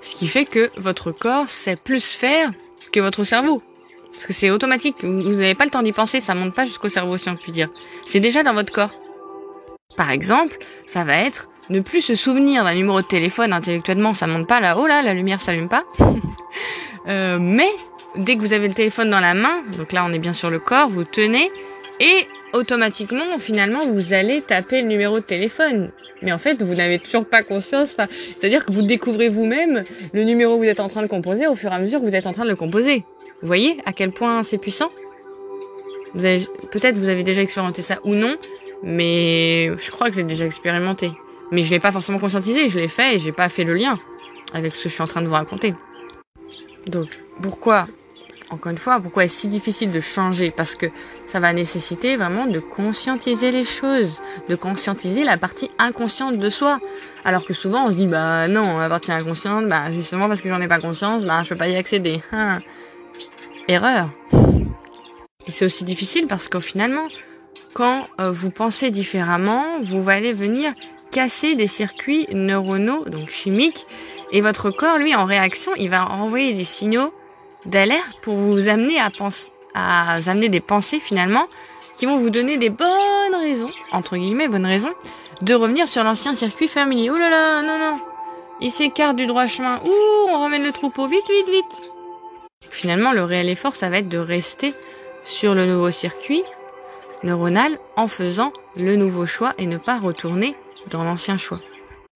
Ce 0.00 0.14
qui 0.14 0.28
fait 0.28 0.44
que 0.44 0.70
votre 0.76 1.12
corps 1.12 1.50
sait 1.50 1.76
plus 1.76 2.12
faire 2.12 2.52
que 2.92 3.00
votre 3.00 3.24
cerveau. 3.24 3.62
Parce 4.12 4.26
que 4.26 4.32
c'est 4.32 4.50
automatique, 4.50 5.02
vous 5.02 5.08
n'avez 5.08 5.54
pas 5.54 5.64
le 5.64 5.70
temps 5.70 5.82
d'y 5.82 5.92
penser, 5.92 6.20
ça 6.20 6.34
monte 6.34 6.54
pas 6.54 6.66
jusqu'au 6.66 6.88
cerveau 6.88 7.18
si 7.18 7.28
on 7.28 7.36
peut 7.36 7.52
dire. 7.52 7.68
C'est 8.06 8.20
déjà 8.20 8.42
dans 8.42 8.54
votre 8.54 8.72
corps. 8.72 8.94
Par 9.96 10.10
exemple, 10.10 10.58
ça 10.86 11.04
va 11.04 11.18
être 11.18 11.48
ne 11.70 11.80
plus 11.80 12.02
se 12.02 12.14
souvenir 12.14 12.64
d'un 12.64 12.74
numéro 12.74 13.00
de 13.00 13.06
téléphone 13.06 13.52
intellectuellement, 13.52 14.14
ça 14.14 14.26
monte 14.26 14.46
pas 14.46 14.60
là-haut 14.60 14.86
là, 14.86 15.02
la 15.02 15.14
lumière 15.14 15.40
s'allume 15.40 15.68
pas. 15.68 15.84
euh, 17.08 17.38
mais 17.40 17.70
dès 18.16 18.36
que 18.36 18.40
vous 18.40 18.52
avez 18.52 18.68
le 18.68 18.74
téléphone 18.74 19.10
dans 19.10 19.20
la 19.20 19.34
main, 19.34 19.62
donc 19.76 19.92
là 19.92 20.04
on 20.06 20.12
est 20.12 20.18
bien 20.18 20.34
sur 20.34 20.50
le 20.50 20.58
corps, 20.58 20.88
vous 20.88 21.04
tenez 21.04 21.50
et 22.00 22.26
automatiquement 22.52 23.38
finalement 23.38 23.86
vous 23.86 24.12
allez 24.12 24.42
taper 24.42 24.82
le 24.82 24.88
numéro 24.88 25.20
de 25.20 25.24
téléphone. 25.24 25.90
Mais 26.24 26.32
en 26.32 26.38
fait, 26.38 26.62
vous 26.62 26.74
n'avez 26.74 26.98
toujours 26.98 27.26
pas 27.26 27.42
conscience. 27.42 27.94
C'est-à-dire 28.38 28.64
que 28.64 28.72
vous 28.72 28.82
découvrez 28.82 29.28
vous-même 29.28 29.84
le 30.12 30.24
numéro 30.24 30.54
que 30.54 30.58
vous 30.60 30.68
êtes 30.68 30.80
en 30.80 30.88
train 30.88 31.02
de 31.02 31.06
composer 31.06 31.46
au 31.46 31.54
fur 31.54 31.70
et 31.70 31.74
à 31.74 31.78
mesure 31.78 32.00
que 32.00 32.06
vous 32.06 32.16
êtes 32.16 32.26
en 32.26 32.32
train 32.32 32.44
de 32.44 32.50
le 32.50 32.56
composer. 32.56 33.04
Vous 33.42 33.46
voyez 33.46 33.78
à 33.84 33.92
quel 33.92 34.10
point 34.10 34.42
c'est 34.42 34.58
puissant? 34.58 34.90
Peut-être 36.14 36.96
vous 36.96 37.08
avez 37.08 37.24
déjà 37.24 37.42
expérimenté 37.42 37.82
ça 37.82 37.98
ou 38.04 38.14
non, 38.14 38.36
mais 38.82 39.66
je 39.76 39.90
crois 39.90 40.08
que 40.08 40.16
j'ai 40.16 40.22
déjà 40.22 40.46
expérimenté. 40.46 41.10
Mais 41.52 41.62
je 41.62 41.70
l'ai 41.70 41.80
pas 41.80 41.92
forcément 41.92 42.18
conscientisé, 42.18 42.68
je 42.68 42.78
l'ai 42.78 42.88
fait 42.88 43.16
et 43.16 43.18
j'ai 43.18 43.32
pas 43.32 43.48
fait 43.48 43.64
le 43.64 43.74
lien 43.74 43.98
avec 44.54 44.74
ce 44.74 44.84
que 44.84 44.88
je 44.88 44.94
suis 44.94 45.02
en 45.02 45.06
train 45.06 45.20
de 45.20 45.26
vous 45.26 45.34
raconter. 45.34 45.74
Donc, 46.86 47.08
pourquoi, 47.42 47.88
encore 48.50 48.70
une 48.70 48.78
fois, 48.78 49.00
pourquoi 49.00 49.24
est-ce 49.24 49.42
si 49.42 49.48
difficile 49.48 49.90
de 49.90 50.00
changer? 50.00 50.50
Parce 50.50 50.74
que 50.74 50.86
ça 51.26 51.40
va 51.40 51.52
nécessiter 51.52 52.16
vraiment 52.16 52.46
de 52.46 52.60
conscientiser 52.60 53.50
les 53.50 53.64
choses, 53.64 54.20
de 54.48 54.54
conscientiser 54.54 55.24
la 55.24 55.38
partie 55.38 55.70
inconsciente 55.78 56.38
de 56.38 56.50
soi. 56.50 56.76
Alors 57.24 57.44
que 57.44 57.54
souvent 57.54 57.86
on 57.86 57.88
se 57.88 57.94
dit, 57.94 58.06
bah 58.06 58.48
non, 58.48 58.78
la 58.78 58.88
partie 58.88 59.12
inconsciente, 59.12 59.68
bah 59.68 59.90
justement 59.92 60.28
parce 60.28 60.40
que 60.40 60.48
j'en 60.48 60.60
ai 60.60 60.68
pas 60.68 60.78
conscience, 60.78 61.24
bah 61.24 61.42
je 61.42 61.48
peux 61.48 61.56
pas 61.56 61.68
y 61.68 61.76
accéder. 61.76 62.20
Hein? 62.32 62.60
Erreur. 63.66 64.10
Et 65.46 65.50
c'est 65.50 65.64
aussi 65.64 65.84
difficile 65.84 66.26
parce 66.26 66.48
qu'au 66.48 66.60
finalement, 66.60 67.08
quand 67.72 68.06
euh, 68.20 68.30
vous 68.30 68.50
pensez 68.50 68.90
différemment, 68.90 69.80
vous 69.82 70.08
allez 70.08 70.32
venir 70.32 70.72
casser 71.10 71.54
des 71.54 71.66
circuits 71.66 72.26
neuronaux, 72.32 73.04
donc 73.04 73.28
chimiques, 73.28 73.86
et 74.32 74.40
votre 74.40 74.70
corps, 74.70 74.98
lui, 74.98 75.14
en 75.14 75.24
réaction, 75.24 75.72
il 75.76 75.88
va 75.88 76.10
envoyer 76.10 76.52
des 76.52 76.64
signaux 76.64 77.12
d'alerte 77.66 78.18
pour 78.22 78.36
vous 78.36 78.68
amener 78.68 78.98
à 79.00 79.10
penser, 79.10 79.50
à 79.74 80.16
amener 80.26 80.48
des 80.48 80.60
pensées 80.60 81.00
finalement, 81.00 81.46
qui 81.96 82.06
vont 82.06 82.18
vous 82.18 82.30
donner 82.30 82.56
des 82.56 82.70
bonnes 82.70 83.34
raisons, 83.40 83.70
entre 83.92 84.16
guillemets, 84.16 84.48
bonnes 84.48 84.66
raisons, 84.66 84.92
de 85.42 85.54
revenir 85.54 85.88
sur 85.88 86.04
l'ancien 86.04 86.34
circuit 86.34 86.68
familier. 86.68 87.10
Oh 87.10 87.16
là 87.16 87.30
là, 87.30 87.62
non, 87.62 87.78
non, 87.78 88.00
il 88.60 88.70
s'écarte 88.70 89.16
du 89.16 89.26
droit 89.26 89.46
chemin. 89.46 89.80
Ouh, 89.84 90.28
on 90.30 90.38
ramène 90.38 90.64
le 90.64 90.72
troupeau, 90.72 91.06
vite, 91.06 91.28
vite, 91.28 91.48
vite. 91.48 91.90
Finalement, 92.70 93.12
le 93.12 93.22
réel 93.22 93.48
effort, 93.48 93.74
ça 93.74 93.90
va 93.90 93.98
être 93.98 94.08
de 94.08 94.18
rester 94.18 94.74
sur 95.22 95.54
le 95.54 95.66
nouveau 95.66 95.90
circuit 95.90 96.42
neuronal 97.22 97.78
en 97.96 98.08
faisant 98.08 98.52
le 98.76 98.96
nouveau 98.96 99.26
choix 99.26 99.54
et 99.58 99.66
ne 99.66 99.78
pas 99.78 99.98
retourner 99.98 100.56
dans 100.90 101.04
l'ancien 101.04 101.38
choix. 101.38 101.60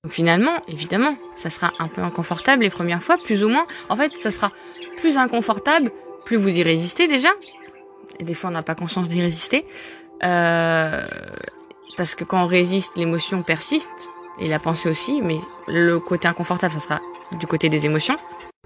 Finalement, 0.08 0.60
évidemment, 0.68 1.16
ça 1.36 1.50
sera 1.50 1.72
un 1.78 1.88
peu 1.88 2.02
inconfortable 2.02 2.62
les 2.62 2.70
premières 2.70 3.02
fois, 3.02 3.18
plus 3.18 3.42
ou 3.42 3.48
moins. 3.48 3.66
En 3.88 3.96
fait, 3.96 4.16
ça 4.16 4.30
sera 4.30 4.50
plus 4.98 5.16
inconfortable, 5.16 5.90
plus 6.24 6.36
vous 6.36 6.48
y 6.48 6.62
résistez 6.62 7.08
déjà. 7.08 7.30
Et 8.18 8.24
des 8.24 8.34
fois, 8.34 8.50
on 8.50 8.52
n'a 8.52 8.62
pas 8.62 8.74
conscience 8.74 9.08
d'y 9.08 9.20
résister. 9.20 9.64
Euh, 10.24 11.06
parce 11.96 12.14
que 12.14 12.24
quand 12.24 12.44
on 12.44 12.46
résiste, 12.46 12.96
l'émotion 12.96 13.42
persiste, 13.42 13.88
et 14.40 14.48
la 14.48 14.58
pensée 14.58 14.88
aussi, 14.88 15.20
mais 15.22 15.38
le 15.66 15.98
côté 15.98 16.28
inconfortable, 16.28 16.74
ça 16.74 16.80
sera 16.80 17.00
du 17.32 17.46
côté 17.46 17.68
des 17.68 17.86
émotions. 17.86 18.16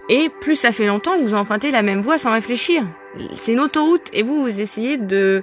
Et 0.09 0.29
plus 0.41 0.57
ça 0.57 0.73
fait 0.73 0.87
longtemps 0.87 1.17
que 1.17 1.23
vous 1.23 1.35
empruntez 1.35 1.71
la 1.71 1.83
même 1.83 2.03
voie 2.03 2.19
sans 2.19 2.33
réfléchir. 2.33 2.85
C'est 3.35 3.53
une 3.53 3.61
autoroute, 3.61 4.09
et 4.13 4.23
vous, 4.23 4.43
vous 4.43 4.61
essayez 4.61 4.99
de 4.99 5.43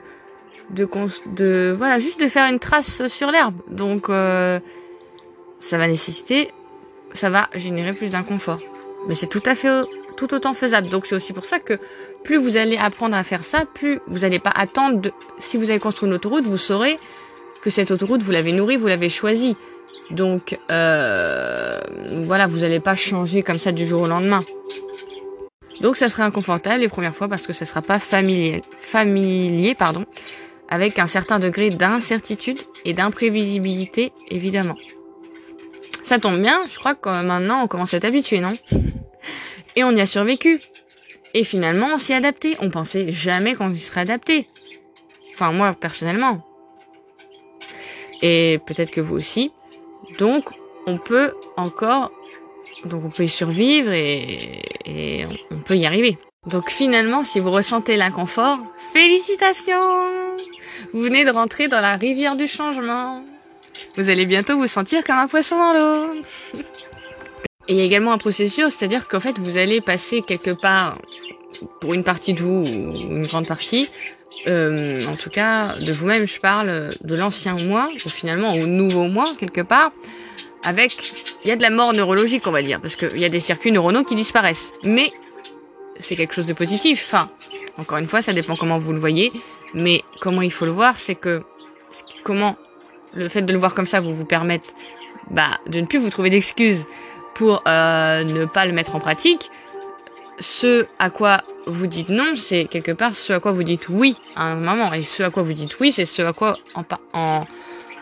de, 0.69 0.87
de 1.35 1.75
voilà 1.75 1.97
juste 1.97 2.19
de 2.21 2.27
faire 2.27 2.47
une 2.47 2.59
trace 2.59 3.07
sur 3.07 3.31
l'herbe. 3.31 3.55
Donc 3.69 4.09
euh, 4.09 4.59
ça 5.59 5.77
va 5.77 5.87
nécessiter, 5.87 6.49
ça 7.13 7.29
va 7.29 7.49
générer 7.55 7.93
plus 7.93 8.11
d'inconfort. 8.11 8.59
Mais 9.07 9.15
c'est 9.15 9.27
tout 9.27 9.43
à 9.45 9.55
fait 9.55 9.83
tout 10.19 10.33
autant 10.33 10.53
faisable. 10.53 10.89
Donc 10.89 11.05
c'est 11.05 11.15
aussi 11.15 11.31
pour 11.31 11.45
ça 11.45 11.59
que 11.59 11.79
plus 12.25 12.35
vous 12.35 12.57
allez 12.57 12.75
apprendre 12.75 13.15
à 13.15 13.23
faire 13.23 13.43
ça, 13.43 13.63
plus 13.65 14.01
vous 14.07 14.19
n'allez 14.19 14.39
pas 14.39 14.51
attendre. 14.53 14.99
De, 14.99 15.11
si 15.39 15.55
vous 15.55 15.69
avez 15.69 15.79
construit 15.79 16.09
une 16.09 16.15
autoroute, 16.15 16.43
vous 16.43 16.57
saurez 16.57 16.99
que 17.61 17.69
cette 17.69 17.89
autoroute 17.91 18.21
vous 18.21 18.31
l'avez 18.31 18.51
nourrie, 18.51 18.75
vous 18.75 18.87
l'avez 18.87 19.07
choisie. 19.07 19.55
Donc 20.11 20.59
euh, 20.71 21.79
voilà, 22.25 22.47
vous 22.47 22.59
n'allez 22.59 22.81
pas 22.81 22.95
changer 22.95 23.43
comme 23.43 23.59
ça 23.59 23.71
du 23.71 23.85
jour 23.85 24.01
au 24.01 24.07
lendemain. 24.07 24.43
Donc 25.79 25.95
ça 25.95 26.09
sera 26.09 26.25
inconfortable 26.25 26.81
les 26.81 26.89
premières 26.89 27.15
fois 27.15 27.29
parce 27.29 27.43
que 27.47 27.53
ça 27.53 27.65
sera 27.65 27.81
pas 27.81 27.99
familier, 27.99 28.61
familier 28.81 29.73
pardon, 29.73 30.05
avec 30.67 30.99
un 30.99 31.07
certain 31.07 31.39
degré 31.39 31.69
d'incertitude 31.69 32.59
et 32.83 32.93
d'imprévisibilité, 32.93 34.11
évidemment. 34.29 34.75
Ça 36.03 36.19
tombe 36.19 36.41
bien, 36.41 36.59
je 36.67 36.77
crois 36.77 36.95
que 36.95 37.07
maintenant 37.07 37.63
on 37.63 37.67
commence 37.67 37.93
à 37.93 37.97
être 37.97 38.05
habitué, 38.05 38.41
non? 38.41 38.51
Et 39.75 39.83
on 39.83 39.91
y 39.91 40.01
a 40.01 40.05
survécu. 40.05 40.59
Et 41.33 41.43
finalement, 41.43 41.87
on 41.93 41.97
s'y 41.97 42.13
adapté. 42.13 42.57
On 42.59 42.69
pensait 42.69 43.11
jamais 43.11 43.55
qu'on 43.55 43.71
y 43.71 43.79
serait 43.79 44.01
adapté. 44.01 44.47
Enfin, 45.33 45.51
moi, 45.51 45.75
personnellement. 45.79 46.45
Et 48.21 48.59
peut-être 48.65 48.91
que 48.91 49.01
vous 49.01 49.15
aussi. 49.15 49.51
Donc, 50.17 50.49
on 50.85 50.97
peut 50.97 51.33
encore... 51.55 52.11
Donc, 52.85 53.03
on 53.05 53.09
peut 53.09 53.23
y 53.23 53.29
survivre 53.29 53.91
et 53.91 55.27
on 55.51 55.59
peut 55.59 55.75
y 55.75 55.85
arriver. 55.85 56.17
Donc, 56.47 56.69
finalement, 56.69 57.23
si 57.23 57.39
vous 57.39 57.51
ressentez 57.51 57.97
l'inconfort, 57.97 58.59
félicitations 58.93 60.37
vous 60.93 61.01
venez 61.01 61.25
de 61.25 61.29
rentrer 61.29 61.67
dans 61.67 61.81
la 61.81 61.95
rivière 61.95 62.35
du 62.35 62.47
changement. 62.47 63.23
Vous 63.95 64.09
allez 64.09 64.25
bientôt 64.25 64.57
vous 64.57 64.67
sentir 64.67 65.03
comme 65.03 65.17
un 65.17 65.27
poisson 65.27 65.57
dans 65.57 65.73
l'eau. 65.73 66.21
Et 67.69 67.73
il 67.73 67.77
y 67.77 67.81
a 67.81 67.83
également 67.83 68.11
un 68.11 68.17
processus, 68.17 68.73
c'est-à-dire 68.73 69.07
qu'en 69.07 69.19
fait, 69.19 69.37
vous 69.37 69.57
allez 69.57 69.79
passer 69.79 70.23
quelque 70.23 70.49
part, 70.49 70.97
pour 71.79 71.93
une 71.93 72.03
partie 72.03 72.33
de 72.33 72.41
vous, 72.41 72.65
ou 72.65 73.15
une 73.15 73.27
grande 73.27 73.45
partie, 73.45 73.91
euh, 74.47 75.05
en 75.05 75.15
tout 75.15 75.29
cas, 75.29 75.75
de 75.77 75.91
vous-même, 75.91 76.27
je 76.27 76.39
parle 76.39 76.89
de 76.99 77.15
l'ancien 77.15 77.55
moi, 77.57 77.87
ou 78.03 78.09
finalement 78.09 78.53
au 78.55 78.65
nouveau 78.65 79.07
moi, 79.07 79.25
quelque 79.37 79.61
part, 79.61 79.91
avec, 80.65 80.97
il 81.45 81.49
y 81.49 81.51
a 81.51 81.55
de 81.55 81.61
la 81.61 81.69
mort 81.69 81.93
neurologique, 81.93 82.47
on 82.47 82.51
va 82.51 82.63
dire, 82.63 82.81
parce 82.81 82.95
qu'il 82.95 83.19
y 83.19 83.25
a 83.25 83.29
des 83.29 83.39
circuits 83.39 83.71
neuronaux 83.71 84.03
qui 84.03 84.15
disparaissent. 84.15 84.71
Mais, 84.83 85.11
c'est 85.99 86.15
quelque 86.15 86.33
chose 86.33 86.47
de 86.47 86.53
positif. 86.53 87.05
Enfin, 87.07 87.29
encore 87.77 87.99
une 87.99 88.07
fois, 88.07 88.23
ça 88.23 88.33
dépend 88.33 88.55
comment 88.55 88.79
vous 88.79 88.93
le 88.93 88.99
voyez. 88.99 89.31
Mais 89.75 90.01
comment 90.21 90.41
il 90.41 90.51
faut 90.51 90.65
le 90.65 90.71
voir, 90.71 90.99
c'est 90.99 91.13
que 91.13 91.43
comment 92.23 92.55
le 93.13 93.29
fait 93.29 93.43
de 93.43 93.53
le 93.53 93.59
voir 93.59 93.75
comme 93.75 93.85
ça 93.85 93.99
vous 93.99 94.15
vous 94.15 94.25
permettre 94.25 94.69
bah, 95.29 95.59
de 95.67 95.79
ne 95.79 95.85
plus 95.85 95.99
vous 95.99 96.09
trouver 96.09 96.29
d'excuses 96.29 96.85
pour 97.39 97.63
euh, 97.69 98.25
ne 98.25 98.43
pas 98.43 98.65
le 98.65 98.73
mettre 98.73 98.97
en 98.97 98.99
pratique. 98.99 99.49
Ce 100.41 100.85
à 100.99 101.09
quoi 101.09 101.43
vous 101.67 101.87
dites 101.87 102.09
non, 102.09 102.33
c'est 102.35 102.65
quelque 102.65 102.91
part 102.91 103.15
ce 103.15 103.31
à 103.31 103.39
quoi 103.39 103.53
vous 103.53 103.63
dites 103.63 103.87
oui 103.87 104.17
à 104.35 104.51
un 104.51 104.55
moment. 104.55 104.91
Et 104.91 105.03
ce 105.03 105.23
à 105.23 105.29
quoi 105.29 105.43
vous 105.43 105.53
dites 105.53 105.79
oui, 105.79 105.93
c'est 105.93 106.05
ce 106.05 106.21
à 106.21 106.33
quoi 106.33 106.57
en, 106.75 106.83
en, 107.13 107.45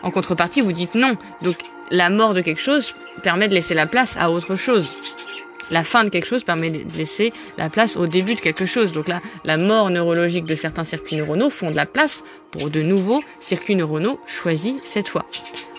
en 0.02 0.10
contrepartie 0.10 0.60
vous 0.60 0.72
dites 0.72 0.96
non. 0.96 1.16
Donc 1.42 1.58
la 1.92 2.10
mort 2.10 2.34
de 2.34 2.40
quelque 2.40 2.60
chose 2.60 2.94
permet 3.22 3.46
de 3.46 3.54
laisser 3.54 3.74
la 3.74 3.86
place 3.86 4.16
à 4.18 4.32
autre 4.32 4.56
chose. 4.56 4.96
la 5.70 5.84
fin 5.84 6.02
de 6.04 6.08
quelque 6.08 6.26
chose 6.26 6.42
permet 6.44 6.70
de 6.70 6.96
laisser 6.96 7.32
la 7.58 7.70
place 7.70 7.96
au 7.96 8.06
début 8.08 8.34
de 8.34 8.40
quelque 8.40 8.66
chose. 8.66 8.90
Donc 8.92 9.06
là, 9.06 9.20
la 9.44 9.56
mort 9.56 9.90
neurologique 9.90 10.46
de 10.46 10.54
certains 10.54 10.84
circuits 10.84 11.16
neuronaux 11.16 11.50
font 11.50 11.70
de 11.70 11.76
la 11.76 11.86
place 11.86 12.24
pour 12.50 12.70
de 12.70 12.82
nouveaux 12.82 13.22
circuits 13.40 13.76
neuronaux 13.76 14.18
choisis 14.26 14.74
cette 14.84 15.08
fois. 15.08 15.24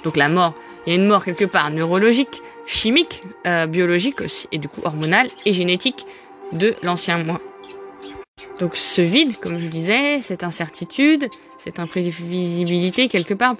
Donc 0.03 0.15
la 0.15 0.29
mort, 0.29 0.53
il 0.89 0.93
y 0.93 0.97
a 0.97 1.01
une 1.03 1.07
mort 1.07 1.23
quelque 1.23 1.45
part 1.45 1.69
neurologique, 1.69 2.41
chimique, 2.65 3.21
euh, 3.45 3.67
biologique 3.67 4.21
aussi, 4.21 4.47
et 4.51 4.57
du 4.57 4.67
coup 4.67 4.81
hormonale 4.83 5.27
et 5.45 5.53
génétique 5.53 6.03
de 6.51 6.73
l'ancien 6.81 7.23
moi. 7.23 7.39
Donc 8.59 8.75
ce 8.75 9.03
vide, 9.03 9.37
comme 9.37 9.59
je 9.59 9.67
disais, 9.67 10.23
cette 10.23 10.43
incertitude, 10.43 11.27
cette 11.63 11.77
imprévisibilité 11.77 13.07
quelque 13.07 13.35
part, 13.35 13.55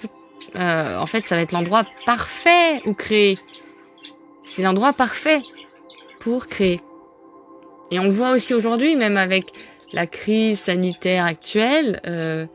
euh, 0.56 0.98
en 0.98 1.06
fait, 1.06 1.24
ça 1.24 1.36
va 1.36 1.42
être 1.42 1.52
l'endroit 1.52 1.84
parfait 2.04 2.82
où 2.84 2.94
créer. 2.94 3.38
C'est 4.44 4.62
l'endroit 4.62 4.92
parfait 4.92 5.40
pour 6.18 6.48
créer. 6.48 6.80
Et 7.92 8.00
on 8.00 8.08
voit 8.08 8.32
aussi 8.32 8.54
aujourd'hui, 8.54 8.96
même 8.96 9.16
avec 9.16 9.52
la 9.92 10.08
crise 10.08 10.58
sanitaire 10.58 11.26
actuelle, 11.26 12.00
euh, 12.08 12.46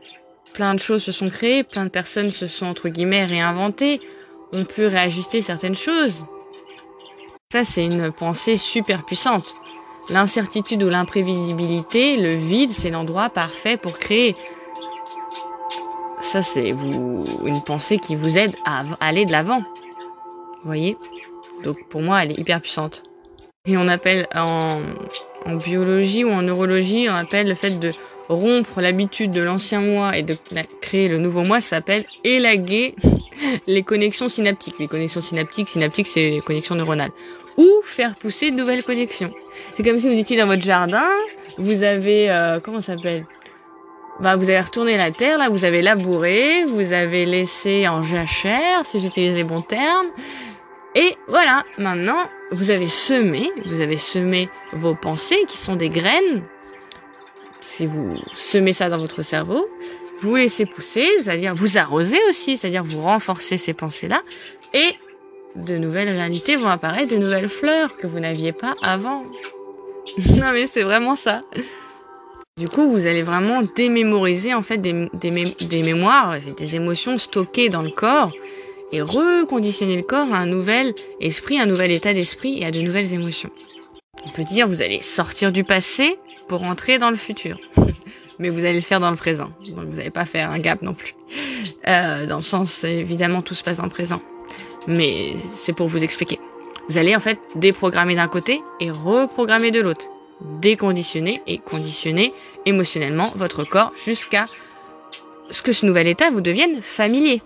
plein 0.52 0.74
de 0.74 0.80
choses 0.80 1.02
se 1.02 1.12
sont 1.12 1.30
créées, 1.30 1.62
plein 1.62 1.84
de 1.84 1.90
personnes 1.90 2.30
se 2.30 2.46
sont 2.46 2.66
entre 2.66 2.90
guillemets 2.90 3.24
réinventées, 3.24 4.02
on 4.52 4.64
peut 4.64 4.86
réajuster 4.86 5.42
certaines 5.42 5.74
choses. 5.74 6.24
Ça, 7.52 7.64
c'est 7.64 7.84
une 7.84 8.12
pensée 8.12 8.56
super 8.56 9.04
puissante. 9.04 9.54
L'incertitude 10.10 10.82
ou 10.82 10.88
l'imprévisibilité, 10.88 12.16
le 12.16 12.34
vide, 12.34 12.72
c'est 12.72 12.90
l'endroit 12.90 13.30
parfait 13.30 13.76
pour 13.76 13.98
créer. 13.98 14.36
Ça, 16.20 16.42
c'est 16.42 16.68
une 16.68 17.62
pensée 17.64 17.98
qui 17.98 18.16
vous 18.16 18.36
aide 18.36 18.54
à 18.64 18.84
aller 19.00 19.24
de 19.24 19.32
l'avant. 19.32 19.60
Vous 19.60 20.66
voyez? 20.66 20.96
Donc 21.62 21.88
pour 21.88 22.02
moi, 22.02 22.22
elle 22.22 22.32
est 22.32 22.38
hyper 22.38 22.60
puissante. 22.60 23.02
Et 23.64 23.76
on 23.76 23.88
appelle 23.88 24.28
en, 24.34 24.80
en 25.44 25.54
biologie 25.56 26.24
ou 26.24 26.30
en 26.30 26.42
neurologie, 26.42 27.08
on 27.08 27.14
appelle 27.14 27.48
le 27.48 27.54
fait 27.54 27.78
de 27.78 27.92
rompre 28.28 28.80
l'habitude 28.80 29.30
de 29.30 29.40
l'ancien 29.40 29.80
moi 29.80 30.16
et 30.16 30.22
de 30.22 30.36
créer 30.80 31.08
le 31.08 31.18
nouveau 31.18 31.42
moi, 31.42 31.60
s'appelle 31.60 32.04
élaguer 32.24 32.94
les 33.66 33.82
connexions 33.82 34.28
synaptiques. 34.28 34.76
Les 34.78 34.88
connexions 34.88 35.20
synaptiques, 35.20 35.68
synaptiques, 35.68 36.06
c'est 36.06 36.30
les 36.30 36.40
connexions 36.40 36.74
neuronales. 36.74 37.12
Ou 37.56 37.68
faire 37.84 38.14
pousser 38.16 38.50
de 38.50 38.56
nouvelles 38.56 38.84
connexions. 38.84 39.32
C'est 39.74 39.82
comme 39.82 39.98
si 39.98 40.08
vous 40.08 40.18
étiez 40.18 40.36
dans 40.36 40.46
votre 40.46 40.62
jardin, 40.62 41.08
vous 41.58 41.82
avez, 41.82 42.30
euh, 42.30 42.60
comment 42.60 42.80
ça 42.80 42.94
s'appelle? 42.94 43.26
Bah, 44.20 44.36
vous 44.36 44.48
avez 44.48 44.60
retourné 44.60 44.96
la 44.96 45.10
terre, 45.10 45.38
là, 45.38 45.48
vous 45.50 45.64
avez 45.64 45.82
labouré, 45.82 46.64
vous 46.64 46.92
avez 46.92 47.26
laissé 47.26 47.86
en 47.86 48.02
jachère, 48.02 48.84
si 48.84 49.00
j'utilise 49.00 49.34
les 49.34 49.44
bons 49.44 49.62
termes. 49.62 50.06
Et 50.94 51.12
voilà, 51.28 51.62
maintenant, 51.76 52.18
vous 52.52 52.70
avez 52.70 52.88
semé, 52.88 53.50
vous 53.66 53.80
avez 53.80 53.98
semé 53.98 54.48
vos 54.72 54.94
pensées 54.94 55.44
qui 55.46 55.58
sont 55.58 55.76
des 55.76 55.90
graines. 55.90 56.44
Si 57.68 57.84
vous 57.84 58.16
semez 58.32 58.72
ça 58.72 58.88
dans 58.88 58.98
votre 58.98 59.22
cerveau, 59.22 59.66
vous 60.20 60.36
laissez 60.36 60.66
pousser, 60.66 61.06
c'est-à-dire 61.22 61.54
vous 61.54 61.76
arrosez 61.76 62.18
aussi, 62.28 62.56
c'est-à-dire 62.56 62.84
vous 62.84 63.02
renforcez 63.02 63.58
ces 63.58 63.74
pensées-là, 63.74 64.22
et 64.72 64.94
de 65.56 65.76
nouvelles 65.76 66.08
réalités 66.08 66.56
vont 66.56 66.68
apparaître, 66.68 67.12
de 67.12 67.18
nouvelles 67.18 67.48
fleurs 67.48 67.96
que 67.98 68.06
vous 68.06 68.20
n'aviez 68.20 68.52
pas 68.52 68.74
avant. 68.82 69.24
non 70.36 70.52
mais 70.54 70.66
c'est 70.66 70.84
vraiment 70.84 71.16
ça. 71.16 71.42
Du 72.56 72.68
coup, 72.68 72.88
vous 72.88 73.04
allez 73.04 73.22
vraiment 73.22 73.62
démémoriser 73.74 74.54
en 74.54 74.62
fait 74.62 74.78
des, 74.78 75.10
des, 75.12 75.82
mémoires, 75.82 76.36
des 76.56 76.76
émotions 76.76 77.18
stockées 77.18 77.68
dans 77.68 77.82
le 77.82 77.90
corps 77.90 78.32
et 78.92 79.02
reconditionner 79.02 79.96
le 79.96 80.02
corps 80.02 80.32
à 80.32 80.38
un 80.38 80.46
nouvel 80.46 80.94
esprit, 81.20 81.60
un 81.60 81.66
nouvel 81.66 81.90
état 81.90 82.14
d'esprit 82.14 82.62
et 82.62 82.64
à 82.64 82.70
de 82.70 82.80
nouvelles 82.80 83.12
émotions. 83.12 83.50
On 84.24 84.30
peut 84.30 84.44
dire 84.44 84.68
vous 84.68 84.80
allez 84.80 85.02
sortir 85.02 85.52
du 85.52 85.64
passé 85.64 86.16
pour 86.48 86.62
entrer 86.62 86.98
dans 86.98 87.10
le 87.10 87.16
futur. 87.16 87.58
Mais 88.38 88.50
vous 88.50 88.60
allez 88.60 88.74
le 88.74 88.80
faire 88.80 89.00
dans 89.00 89.10
le 89.10 89.16
présent. 89.16 89.50
Donc 89.68 89.86
vous 89.86 89.96
n'allez 89.96 90.10
pas 90.10 90.26
faire 90.26 90.50
un 90.50 90.58
gap 90.58 90.82
non 90.82 90.94
plus. 90.94 91.14
Euh, 91.88 92.26
dans 92.26 92.36
le 92.36 92.42
sens, 92.42 92.84
évidemment, 92.84 93.40
tout 93.42 93.54
se 93.54 93.62
passe 93.62 93.78
dans 93.78 93.84
le 93.84 93.90
présent. 93.90 94.20
Mais 94.86 95.34
c'est 95.54 95.72
pour 95.72 95.88
vous 95.88 96.04
expliquer. 96.04 96.38
Vous 96.88 96.98
allez 96.98 97.16
en 97.16 97.20
fait 97.20 97.40
déprogrammer 97.54 98.14
d'un 98.14 98.28
côté 98.28 98.60
et 98.78 98.90
reprogrammer 98.90 99.70
de 99.70 99.80
l'autre 99.80 100.08
déconditionner 100.40 101.42
et 101.46 101.58
conditionner 101.58 102.32
émotionnellement 102.64 103.32
votre 103.36 103.64
corps 103.64 103.92
jusqu'à 103.96 104.48
ce 105.50 105.62
que 105.62 105.72
ce 105.72 105.86
nouvel 105.86 106.06
état 106.06 106.30
vous 106.30 106.40
devienne 106.40 106.82
familier. 106.82 107.42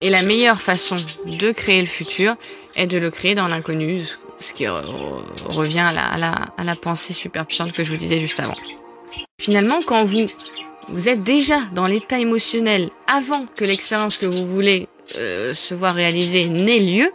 Et 0.00 0.10
la 0.10 0.22
meilleure 0.22 0.60
façon 0.60 0.96
de 1.26 1.52
créer 1.52 1.80
le 1.80 1.86
futur 1.86 2.36
est 2.74 2.86
de 2.86 2.98
le 2.98 3.10
créer 3.10 3.34
dans 3.34 3.48
l'inconnu, 3.48 4.04
ce 4.44 4.52
qui 4.52 4.68
revient 4.68 5.80
à 5.80 5.92
la, 5.92 6.04
à, 6.04 6.18
la, 6.18 6.72
à 6.72 6.76
pensée 6.76 7.14
que 7.14 7.84
je 7.84 7.90
vous 7.90 7.96
disais 7.96 8.20
juste 8.20 8.40
avant. 8.40 8.56
Finalement, 9.40 9.80
quand 9.86 10.04
vous, 10.04 10.26
vous 10.88 11.08
êtes 11.08 11.22
déjà 11.22 11.60
dans 11.72 11.86
l'état 11.86 12.18
émotionnel 12.18 12.90
avant 13.06 13.46
que 13.56 13.64
l'expérience 13.64 14.18
que 14.18 14.26
vous 14.26 14.46
voulez 14.46 14.88
euh, 15.16 15.54
se 15.54 15.74
voir 15.74 15.94
réaliser 15.94 16.46
n'ait 16.48 16.78
lieu, 16.78 17.10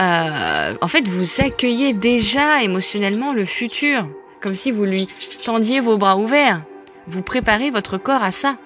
euh, 0.00 0.74
en 0.80 0.88
fait, 0.88 1.06
vous 1.06 1.26
accueillez 1.42 1.94
déjà 1.94 2.62
émotionnellement 2.62 3.32
le 3.32 3.44
futur, 3.44 4.08
comme 4.40 4.56
si 4.56 4.70
vous 4.70 4.84
lui 4.84 5.08
tendiez 5.44 5.80
vos 5.80 5.98
bras 5.98 6.16
ouverts. 6.16 6.62
Vous 7.06 7.22
préparez 7.22 7.70
votre 7.70 7.96
corps 7.96 8.22
à 8.22 8.32
ça. 8.32 8.56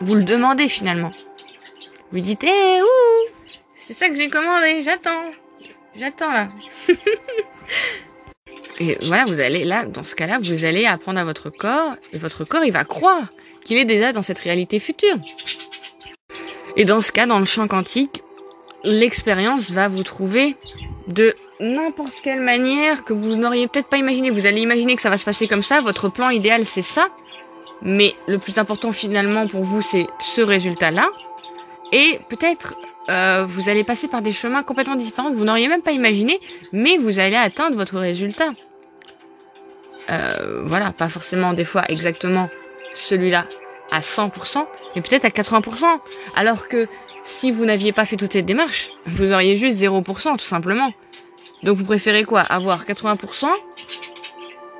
Vous 0.00 0.14
le 0.14 0.24
demandez 0.24 0.68
finalement. 0.68 1.12
Vous 2.12 2.20
dites, 2.20 2.44
eh, 2.44 2.82
ouh, 2.82 3.30
c'est 3.76 3.94
ça 3.94 4.08
que 4.08 4.16
j'ai 4.16 4.28
commandé, 4.28 4.82
j'attends. 4.84 5.30
J'attends 5.98 6.32
là. 6.32 6.48
et 8.80 8.96
voilà, 9.02 9.24
vous 9.24 9.40
allez 9.40 9.64
là, 9.64 9.84
dans 9.84 10.02
ce 10.02 10.14
cas-là, 10.14 10.38
vous 10.40 10.64
allez 10.64 10.86
apprendre 10.86 11.18
à 11.18 11.24
votre 11.24 11.50
corps, 11.50 11.96
et 12.12 12.18
votre 12.18 12.44
corps, 12.44 12.64
il 12.64 12.72
va 12.72 12.84
croire 12.84 13.28
qu'il 13.64 13.78
est 13.78 13.84
déjà 13.84 14.12
dans 14.12 14.22
cette 14.22 14.38
réalité 14.38 14.78
future. 14.78 15.16
Et 16.76 16.84
dans 16.84 17.00
ce 17.00 17.10
cas, 17.10 17.26
dans 17.26 17.40
le 17.40 17.44
champ 17.44 17.66
quantique, 17.66 18.22
l'expérience 18.84 19.70
va 19.70 19.88
vous 19.88 20.04
trouver 20.04 20.56
de 21.08 21.34
n'importe 21.60 22.14
quelle 22.22 22.40
manière 22.40 23.04
que 23.04 23.12
vous 23.12 23.34
n'auriez 23.34 23.66
peut-être 23.66 23.88
pas 23.88 23.96
imaginé. 23.96 24.30
Vous 24.30 24.46
allez 24.46 24.60
imaginer 24.60 24.94
que 24.94 25.02
ça 25.02 25.10
va 25.10 25.18
se 25.18 25.24
passer 25.24 25.48
comme 25.48 25.62
ça, 25.62 25.80
votre 25.80 26.08
plan 26.08 26.30
idéal 26.30 26.64
c'est 26.64 26.82
ça, 26.82 27.08
mais 27.82 28.14
le 28.28 28.38
plus 28.38 28.58
important 28.58 28.92
finalement 28.92 29.48
pour 29.48 29.64
vous 29.64 29.82
c'est 29.82 30.06
ce 30.20 30.40
résultat-là. 30.40 31.08
Et 31.90 32.20
peut-être 32.28 32.76
euh, 33.08 33.46
vous 33.48 33.68
allez 33.68 33.84
passer 33.84 34.08
par 34.08 34.22
des 34.22 34.32
chemins 34.32 34.62
complètement 34.62 34.96
différents 34.96 35.30
que 35.30 35.36
vous 35.36 35.44
n'auriez 35.44 35.68
même 35.68 35.82
pas 35.82 35.92
imaginé, 35.92 36.40
mais 36.72 36.98
vous 36.98 37.18
allez 37.18 37.36
atteindre 37.36 37.76
votre 37.76 37.98
résultat. 37.98 38.50
Euh, 40.10 40.62
voilà, 40.64 40.92
pas 40.92 41.08
forcément 41.08 41.52
des 41.52 41.64
fois 41.64 41.84
exactement 41.88 42.48
celui-là 42.94 43.46
à 43.90 44.00
100%, 44.00 44.66
mais 44.94 45.02
peut-être 45.02 45.24
à 45.24 45.30
80%. 45.30 45.84
Alors 46.36 46.68
que 46.68 46.86
si 47.24 47.50
vous 47.50 47.64
n'aviez 47.64 47.92
pas 47.92 48.04
fait 48.04 48.16
toute 48.16 48.32
cette 48.32 48.46
démarche, 48.46 48.90
vous 49.06 49.32
auriez 49.32 49.56
juste 49.56 49.78
0% 49.78 50.36
tout 50.36 50.44
simplement. 50.44 50.92
Donc 51.62 51.76
vous 51.76 51.84
préférez 51.84 52.24
quoi? 52.24 52.40
Avoir 52.40 52.84
80% 52.84 53.46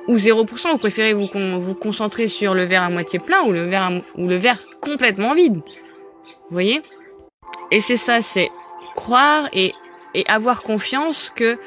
ou 0.07 0.15
0% 0.15 0.71
Vous 0.71 0.77
préférez 0.77 1.13
vous, 1.13 1.29
vous 1.59 1.75
concentrer 1.75 2.27
sur 2.27 2.53
le 2.53 2.63
verre 2.63 2.83
à 2.83 2.89
moitié 2.89 3.19
plein 3.19 3.43
ou 3.43 3.51
le 3.51 3.63
verre, 3.63 4.01
ou 4.15 4.27
le 4.27 4.35
verre 4.35 4.59
complètement 4.81 5.33
vide? 5.35 5.55
Vous 5.55 6.51
voyez? 6.51 6.81
Et 7.71 7.79
c'est 7.81 7.97
ça, 7.97 8.21
c'est 8.21 8.49
croire 8.95 9.49
et, 9.53 9.73
et 10.13 10.25
avoir 10.27 10.63
confiance 10.63 11.31
que 11.35 11.57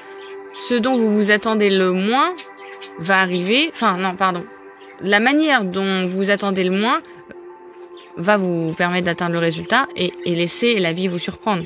ce 0.54 0.74
dont 0.74 0.96
vous 0.96 1.14
vous 1.14 1.30
attendez 1.30 1.70
le 1.70 1.92
moins 1.92 2.34
va 2.98 3.20
arriver. 3.20 3.70
Enfin 3.72 3.96
non, 3.96 4.14
pardon. 4.14 4.44
La 5.00 5.20
manière 5.20 5.64
dont 5.64 6.06
vous 6.06 6.30
attendez 6.30 6.64
le 6.64 6.70
moins 6.70 7.00
va 8.16 8.36
vous 8.36 8.74
permettre 8.74 9.06
d'atteindre 9.06 9.34
le 9.34 9.38
résultat 9.40 9.88
et, 9.96 10.12
et 10.24 10.34
laisser 10.34 10.78
la 10.78 10.92
vie 10.92 11.08
vous 11.08 11.18
surprendre. 11.18 11.64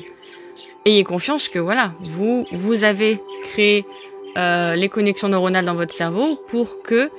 Ayez 0.85 1.03
confiance 1.03 1.49
que 1.49 1.59
voilà, 1.59 1.93
vous 1.99 2.47
vous 2.51 2.83
avez 2.83 3.19
créé 3.43 3.85
euh, 4.37 4.75
les 4.75 4.87
connexions 4.87 5.27
neuronales 5.27 5.65
dans 5.65 5.75
votre 5.75 5.93
cerveau 5.93 6.39
pour 6.47 6.81
que 6.83 7.09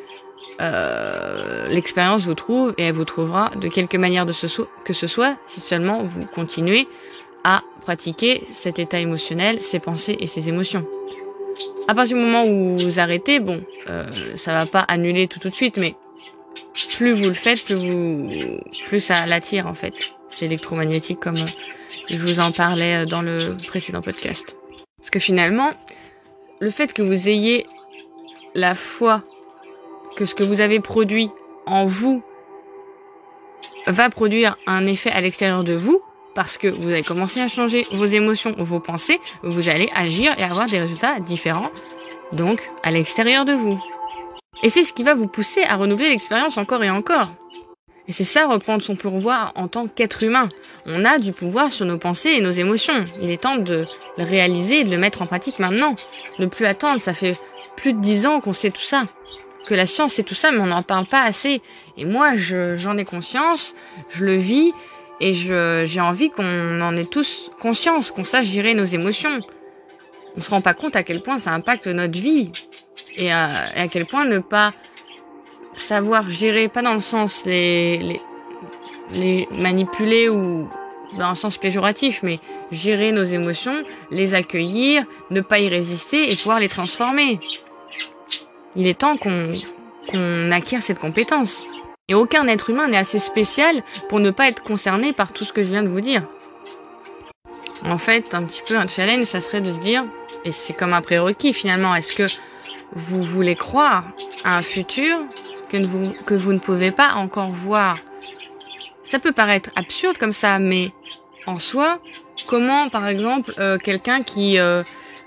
euh, 0.61 1.69
l'expérience 1.69 2.23
vous 2.25 2.35
trouve 2.35 2.75
et 2.79 2.85
elle 2.85 2.95
vous 2.95 3.05
trouvera 3.05 3.51
de 3.61 3.69
quelque 3.69 3.97
manière 3.97 4.27
que 4.27 4.93
ce 4.93 5.07
soit 5.07 5.37
si 5.47 5.61
seulement 5.61 6.03
vous 6.03 6.27
continuez 6.27 6.89
à 7.45 7.63
pratiquer 7.83 8.43
cet 8.53 8.79
état 8.79 8.99
émotionnel, 8.99 9.63
ses 9.63 9.79
pensées 9.79 10.17
et 10.19 10.27
ses 10.27 10.49
émotions. 10.49 10.85
À 11.87 11.95
partir 11.95 12.17
du 12.17 12.23
moment 12.23 12.45
où 12.45 12.77
vous 12.77 12.99
arrêtez, 13.01 13.41
bon, 13.41 13.63
euh, 13.89 14.07
ça 14.37 14.53
va 14.53 14.67
pas 14.67 14.81
annuler 14.81 15.29
tout 15.29 15.39
tout 15.39 15.49
de 15.49 15.55
suite, 15.55 15.77
mais 15.77 15.95
plus 16.97 17.13
vous 17.13 17.27
le 17.27 17.35
faites, 17.35 17.65
plus 17.65 17.77
vous, 17.77 18.61
plus 18.87 19.01
ça 19.01 19.27
l'attire 19.27 19.67
en 19.67 19.75
fait. 19.75 19.95
C'est 20.29 20.47
électromagnétique 20.47 21.21
comme 21.21 21.37
je 22.11 22.17
vous 22.19 22.41
en 22.41 22.51
parlais 22.51 23.07
dans 23.07 23.23
le 23.23 23.39
précédent 23.69 24.03
podcast. 24.03 24.57
Parce 24.99 25.11
que 25.11 25.19
finalement, 25.19 25.71
le 26.61 26.71
fait 26.71 26.93
que 26.93 27.03
vous 27.03 27.29
ayez 27.29 27.67
la 28.55 28.75
foi 28.75 29.23
que 30.19 30.25
ce 30.25 30.35
que 30.35 30.43
vous 30.43 30.61
avez 30.61 30.81
produit 30.81 31.31
en 31.65 31.87
vous 31.87 32.25
va 33.87 34.11
produire 34.11 34.59
un 34.67 34.85
effet 34.89 35.11
à 35.11 35.21
l'extérieur 35.21 35.63
de 35.63 35.75
vous, 35.75 36.03
parce 36.35 36.59
que 36.59 36.67
vous 36.67 36.89
allez 36.89 37.05
commencer 37.05 37.41
à 37.41 37.47
changer 37.47 37.87
vos 37.93 38.05
émotions, 38.05 38.53
vos 38.59 38.81
pensées, 38.81 39.21
vous 39.45 39.69
allez 39.69 39.89
agir 39.95 40.35
et 40.37 40.43
avoir 40.43 40.67
des 40.67 40.81
résultats 40.81 41.21
différents 41.21 41.71
donc 42.33 42.69
à 42.83 42.91
l'extérieur 42.91 43.45
de 43.45 43.53
vous. 43.53 43.81
Et 44.65 44.71
c'est 44.71 44.83
ce 44.83 44.93
qui 44.93 45.05
va 45.05 45.15
vous 45.15 45.29
pousser 45.29 45.63
à 45.63 45.77
renouveler 45.77 46.09
l'expérience 46.09 46.59
encore 46.59 46.83
et 46.83 46.91
encore. 46.91 47.29
Et 48.09 48.13
c'est 48.13 48.25
ça 48.25 48.49
reprendre 48.49 48.83
son 48.83 48.97
pouvoir 48.97 49.53
en 49.55 49.69
tant 49.69 49.87
qu'être 49.87 50.25
humain. 50.25 50.49
On 50.85 51.05
a 51.05 51.19
du 51.19 51.33
pouvoir 51.33 51.73
sur 51.73 51.87
nos 51.87 51.99
pensées 51.99 52.31
et 52.31 52.41
nos 52.41 52.51
émotions. 52.51 53.05
Il 53.23 53.31
est 53.31 53.43
temps 53.43 53.59
de 53.59 53.87
le 54.17 54.25
réaliser 54.25 54.83
de 54.83 54.91
le 54.91 54.99
mettre 54.99 55.23
en 55.23 55.27
pratique 55.27 55.61
maintenant. 55.61 55.95
Ne 56.41 56.47
plus 56.47 56.67
attendre, 56.67 57.01
ça 57.01 57.15
fait 57.15 57.39
plus 57.77 57.93
de 57.93 58.01
dix 58.01 58.27
ans 58.27 58.41
qu'on 58.41 58.53
sait 58.53 58.71
tout 58.71 58.83
ça. 58.83 59.05
Que 59.69 59.75
la 59.75 59.87
science 59.87 60.15
sait 60.15 60.23
tout 60.23 60.35
ça, 60.35 60.51
mais 60.51 60.61
on 60.61 60.67
n'en 60.67 60.83
parle 60.83 61.05
pas 61.05 61.25
assez. 61.25 61.61
Et 61.99 62.07
moi, 62.07 62.37
j'en 62.37 62.97
ai 62.97 63.05
conscience, 63.05 63.75
je 64.09 64.25
le 64.25 64.37
vis, 64.37 64.73
et 65.21 65.35
j'ai 65.35 66.01
envie 66.01 66.31
qu'on 66.31 66.81
en 66.81 66.97
ait 66.97 67.05
tous 67.05 67.51
conscience, 67.61 68.11
qu'on 68.11 68.25
sache 68.25 68.47
gérer 68.47 68.73
nos 68.73 68.87
émotions. 68.87 69.41
On 70.39 70.41
se 70.41 70.49
rend 70.49 70.63
pas 70.63 70.73
compte 70.73 70.97
à 70.97 71.03
quel 71.03 71.21
point 71.21 71.39
ça 71.39 71.53
impacte 71.53 71.87
notre 71.87 72.19
vie. 72.19 72.51
Et 73.17 73.31
à, 73.31 73.85
et 73.85 73.89
quel 73.89 74.07
point 74.07 74.25
ne 74.25 74.39
pas 74.39 74.73
savoir 75.77 76.31
gérer, 76.31 76.69
pas 76.69 76.81
dans 76.81 76.95
le 76.95 77.01
sens 77.01 77.45
les, 77.45 78.19
les 79.13 79.49
manipuler 79.51 80.31
ou 80.31 80.67
dans 81.19 81.27
un 81.27 81.35
sens 81.35 81.59
péjoratif, 81.59 82.21
mais 82.23 82.41
gérer 82.73 83.13
nos 83.13 83.25
émotions, 83.25 83.85
les 84.11 84.33
accueillir, 84.33 85.05
ne 85.31 85.43
pas 85.43 85.59
y 85.59 85.69
résister 85.69 86.33
et 86.33 86.37
pouvoir 86.37 86.59
les 86.59 86.69
transformer. 86.69 87.39
Il 88.77 88.87
est 88.87 88.99
temps 88.99 89.17
qu'on 89.17 89.53
qu'on 90.09 90.51
acquiert 90.51 90.83
cette 90.83 90.99
compétence. 90.99 91.65
Et 92.09 92.15
aucun 92.15 92.49
être 92.49 92.71
humain 92.71 92.89
n'est 92.89 92.97
assez 92.97 93.19
spécial 93.19 93.83
pour 94.09 94.21
ne 94.21 94.31
pas 94.31 94.49
être 94.49 94.63
concerné 94.63 95.13
par 95.13 95.33
tout 95.33 95.45
ce 95.45 95.53
que 95.53 95.63
je 95.63 95.71
viens 95.71 95.83
de 95.83 95.89
vous 95.89 96.01
dire. 96.01 96.27
En 97.85 97.99
fait, 97.99 98.35
un 98.35 98.45
petit 98.45 98.63
peu 98.67 98.77
un 98.77 98.87
challenge, 98.87 99.25
ça 99.25 99.41
serait 99.41 99.61
de 99.61 99.71
se 99.71 99.79
dire, 99.79 100.05
et 100.45 100.53
c'est 100.53 100.73
comme 100.73 100.95
un 100.95 101.03
prérequis 101.03 101.53
finalement, 101.53 101.95
est-ce 101.95 102.17
que 102.17 102.27
vous 102.93 103.23
voulez 103.23 103.55
croire 103.55 104.05
à 104.45 104.57
un 104.57 104.63
futur 104.63 105.19
que 105.69 105.77
vous, 105.77 106.13
que 106.25 106.35
vous 106.35 106.53
ne 106.53 106.59
pouvez 106.59 106.91
pas 106.91 107.13
encore 107.15 107.51
voir? 107.51 107.99
Ça 109.03 109.19
peut 109.19 109.33
paraître 109.33 109.71
absurde 109.77 110.19
comme 110.19 110.33
ça, 110.33 110.59
mais 110.59 110.93
en 111.47 111.57
soi, 111.57 111.99
comment 112.47 112.89
par 112.89 113.07
exemple 113.07 113.53
euh, 113.59 113.79
quelqu'un 113.79 114.23
qui 114.23 114.59
euh, 114.59 114.83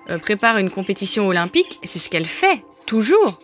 euh, 0.10 0.17
prépare 0.17 0.58
une 0.58 0.69
compétition 0.69 1.27
olympique, 1.27 1.80
c'est 1.84 1.99
ce 1.99 2.10
qu'elle 2.10 2.25
fait 2.25 2.63
toujours, 2.91 3.39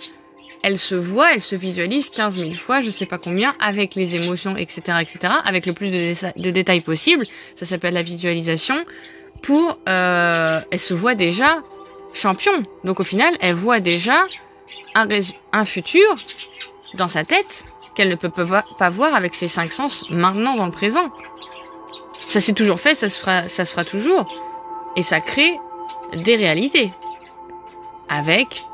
elle 0.61 0.77
se 0.77 0.93
voit, 0.93 1.33
elle 1.33 1.41
se 1.41 1.55
visualise 1.55 2.09
15 2.09 2.35
000 2.35 2.51
fois, 2.55 2.81
je 2.81 2.89
sais 2.89 3.05
pas 3.05 3.17
combien, 3.17 3.55
avec 3.61 3.95
les 3.95 4.15
émotions, 4.15 4.57
etc., 4.57 4.97
etc., 4.99 5.35
avec 5.45 5.65
le 5.65 5.71
plus 5.71 5.89
de, 5.89 6.51
détails 6.51 6.81
possible. 6.81 7.25
Ça 7.55 7.65
s'appelle 7.65 7.93
la 7.93 8.01
visualisation. 8.01 8.75
Pour, 9.41 9.79
euh, 9.87 10.59
elle 10.69 10.79
se 10.79 10.93
voit 10.93 11.15
déjà 11.15 11.63
champion. 12.13 12.61
Donc 12.83 12.99
au 12.99 13.05
final, 13.05 13.33
elle 13.39 13.55
voit 13.55 13.79
déjà 13.79 14.25
un, 14.95 15.07
un 15.53 15.63
futur 15.63 16.17
dans 16.95 17.07
sa 17.07 17.23
tête 17.23 17.63
qu'elle 17.95 18.09
ne 18.09 18.15
peut 18.15 18.31
pas 18.31 18.89
voir 18.89 19.15
avec 19.15 19.33
ses 19.33 19.47
cinq 19.47 19.71
sens 19.71 20.09
maintenant 20.09 20.57
dans 20.57 20.65
le 20.65 20.73
présent. 20.73 21.09
Ça 22.27 22.41
s'est 22.41 22.51
toujours 22.51 22.81
fait, 22.81 22.95
ça 22.95 23.07
se 23.07 23.17
fera, 23.17 23.47
ça 23.47 23.63
se 23.63 23.71
fera 23.71 23.85
toujours. 23.85 24.27
Et 24.97 25.03
ça 25.03 25.21
crée 25.21 25.57
des 26.13 26.35
réalités. 26.35 26.91
Avec 28.09 28.65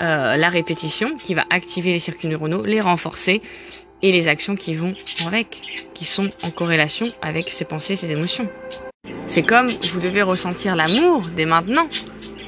euh, 0.00 0.36
la 0.36 0.48
répétition 0.48 1.16
qui 1.16 1.34
va 1.34 1.44
activer 1.50 1.92
les 1.92 1.98
circuits 1.98 2.28
neuronaux, 2.28 2.64
les 2.64 2.80
renforcer 2.80 3.42
et 4.02 4.12
les 4.12 4.28
actions 4.28 4.54
qui 4.54 4.74
vont 4.74 4.94
avec, 5.26 5.88
qui 5.94 6.04
sont 6.04 6.30
en 6.42 6.50
corrélation 6.50 7.10
avec 7.20 7.50
ses 7.50 7.64
pensées, 7.64 7.96
ses 7.96 8.10
émotions. 8.10 8.48
C'est 9.26 9.42
comme 9.42 9.66
vous 9.66 10.00
devez 10.00 10.22
ressentir 10.22 10.76
l'amour 10.76 11.28
dès 11.36 11.46
maintenant 11.46 11.88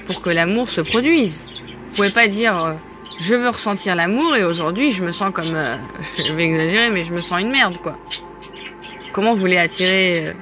pour 0.06 0.22
que 0.22 0.30
l'amour 0.30 0.70
se 0.70 0.80
produise. 0.80 1.44
Vous 1.90 1.96
pouvez 1.96 2.10
pas 2.10 2.28
dire 2.28 2.64
euh, 2.64 2.74
je 3.20 3.34
veux 3.34 3.48
ressentir 3.48 3.96
l'amour 3.96 4.36
et 4.36 4.44
aujourd'hui 4.44 4.92
je 4.92 5.02
me 5.02 5.10
sens 5.10 5.32
comme, 5.32 5.54
euh, 5.54 5.76
je 6.24 6.32
vais 6.32 6.44
exagérer, 6.44 6.90
mais 6.90 7.04
je 7.04 7.12
me 7.12 7.20
sens 7.20 7.40
une 7.40 7.50
merde 7.50 7.78
quoi. 7.78 7.98
Comment 9.12 9.34
vous 9.34 9.40
voulez 9.40 9.58
attirer 9.58 10.34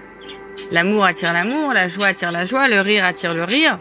l'amour 0.71 1.05
attire 1.05 1.33
l'amour, 1.33 1.73
la 1.73 1.89
joie 1.89 2.09
attire 2.09 2.33
la 2.33 2.45
joie, 2.45 2.69
le 2.69 2.81
rire 2.81 3.05
attire 3.05 3.33
le 3.33 3.45
rire, 3.45 3.79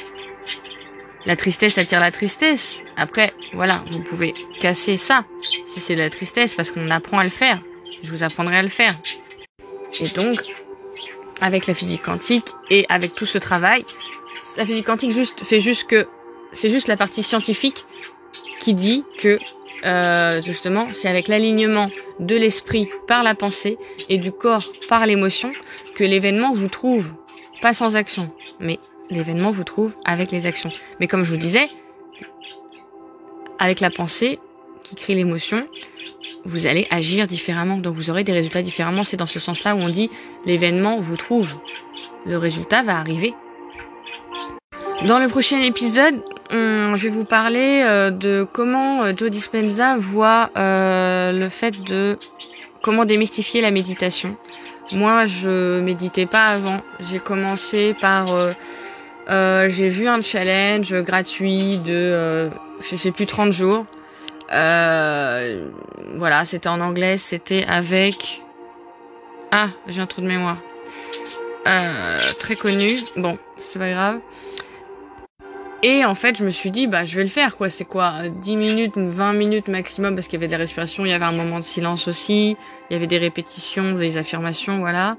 la 1.26 1.36
tristesse 1.36 1.78
attire 1.78 2.00
la 2.00 2.12
tristesse. 2.12 2.84
Après, 2.96 3.34
voilà, 3.54 3.84
vous 3.88 4.00
pouvez 4.00 4.34
casser 4.60 4.98
ça 4.98 5.26
si 5.68 5.80
c'est 5.80 5.96
de 5.96 6.02
la 6.02 6.10
tristesse 6.10 6.54
parce 6.54 6.70
qu'on 6.70 6.90
apprend 6.92 7.20
à 7.20 7.24
le 7.24 7.30
faire. 7.30 7.62
Je 8.04 8.12
vous 8.12 8.24
apprendrai 8.24 8.58
à 8.58 8.64
le 8.64 8.70
faire. 8.70 8.94
Et 10.00 10.08
donc, 10.10 10.38
avec 11.42 11.68
la 11.68 11.74
physique 11.74 12.04
quantique 12.04 12.48
et 12.70 12.86
avec 12.90 13.14
tout 13.14 13.26
ce 13.26 13.38
travail, 13.38 13.84
la 14.58 14.66
physique 14.66 14.86
quantique 14.86 15.12
juste 15.12 15.44
fait 15.44 15.60
juste 15.60 15.88
que 15.88 16.08
c'est 16.54 16.70
juste 16.70 16.88
la 16.88 16.98
partie 16.98 17.24
scientifique 17.24 17.86
qui 18.60 18.74
dit 18.74 19.04
que 19.20 19.40
euh, 19.86 20.42
justement 20.44 20.88
c'est 20.94 21.08
avec 21.08 21.28
l'alignement 21.28 21.90
de 22.20 22.36
l'esprit 22.36 22.90
par 23.08 23.24
la 23.24 23.36
pensée 23.36 23.78
et 24.10 24.18
du 24.18 24.32
corps 24.32 24.64
par 24.90 25.06
l'émotion 25.06 25.54
que 25.96 26.04
l'événement 26.04 26.54
vous 26.54 26.68
trouve 26.68 27.14
pas 27.62 27.74
sans 27.74 27.96
action, 27.96 28.32
mais 28.60 28.80
l'événement 29.10 29.52
vous 29.52 29.64
trouve 29.64 29.96
avec 30.06 30.32
les 30.32 30.46
actions. 30.46 30.72
Mais 31.00 31.08
comme 31.08 31.24
je 31.24 31.32
vous 31.32 31.38
disais, 31.38 31.70
avec 33.60 33.80
la 33.80 33.90
pensée 33.90 34.40
qui 34.84 34.96
crée 34.96 35.16
l'émotion, 35.16 35.68
vous 36.46 36.66
allez 36.66 36.88
agir 36.92 37.28
différemment, 37.28 37.78
donc 37.78 37.96
vous 37.96 38.10
aurez 38.10 38.24
des 38.24 38.34
résultats 38.34 38.62
différemment. 38.62 39.04
C'est 39.04 39.18
dans 39.18 39.26
ce 39.26 39.40
sens-là 39.40 39.76
où 39.76 39.80
on 39.80 39.90
dit 39.90 40.10
l'événement 40.46 41.02
vous 41.02 41.18
trouve. 41.18 41.56
Le 42.26 42.38
résultat 42.38 42.84
va 42.84 42.98
arriver. 42.98 43.34
Dans 45.06 45.20
le 45.20 45.28
prochain 45.28 45.62
épisode, 45.62 46.22
je 46.98 47.04
vais 47.04 47.10
vous 47.10 47.26
parler 47.26 47.84
euh, 47.86 48.10
de 48.10 48.46
comment 48.52 49.04
euh, 49.04 49.12
Joe 49.16 49.30
Dispenza 49.30 49.98
voit 49.98 50.50
euh, 50.58 51.32
le 51.32 51.50
fait 51.50 51.84
de 51.84 52.18
comment 52.82 53.06
démystifier 53.06 53.62
la 53.62 53.72
méditation. 53.72 54.36
Moi, 54.92 55.26
je 55.26 55.80
méditais 55.82 56.26
pas 56.26 56.46
avant. 56.46 56.82
J'ai 57.00 57.20
commencé 57.20 57.94
par 58.00 58.28
j'ai 59.28 59.90
vu 59.90 60.08
un 60.08 60.22
challenge 60.22 60.94
gratuit 61.04 61.78
de 61.80 62.50
je 62.82 62.96
sais 62.96 63.12
plus 63.12 63.26
30 63.26 63.52
jours. 63.52 63.86
voilà, 64.50 66.46
c'était 66.46 66.70
en 66.70 66.82
anglais, 66.82 67.18
c'était 67.18 67.66
avec 67.68 68.42
ah, 69.52 69.70
j'ai 69.88 70.02
un 70.02 70.08
trou 70.08 70.22
de 70.22 70.28
mémoire. 70.28 70.58
très 72.40 72.56
connu. 72.56 72.88
Bon, 73.16 73.38
c'est 73.56 73.80
pas 73.80 73.90
grave. 73.90 74.20
Et 75.84 76.04
en 76.04 76.16
fait, 76.16 76.38
je 76.38 76.44
me 76.44 76.50
suis 76.50 76.72
dit, 76.72 76.88
bah, 76.88 77.06
je 77.06 77.16
vais 77.16 77.24
le 77.24 77.30
faire, 77.30 77.56
quoi. 77.56 77.70
C'est 77.70 77.86
quoi 77.86 78.30
10 78.30 78.58
minutes 78.58 78.96
ou 78.96 79.10
20 79.10 79.34
minutes 79.34 79.68
maximum 79.68 80.16
parce 80.16 80.28
qu'il 80.28 80.40
y 80.40 80.42
avait 80.42 80.48
des 80.48 80.56
respirations, 80.56 81.06
il 81.06 81.12
y 81.12 81.14
avait 81.14 81.26
un 81.26 81.32
moment 81.32 81.60
de 81.60 81.64
silence 81.64 82.08
aussi, 82.08 82.58
il 82.90 82.94
y 82.94 82.96
avait 82.96 83.08
des 83.08 83.18
répétitions, 83.18 83.94
des 83.94 84.18
affirmations, 84.18 84.80
voilà. 84.80 85.18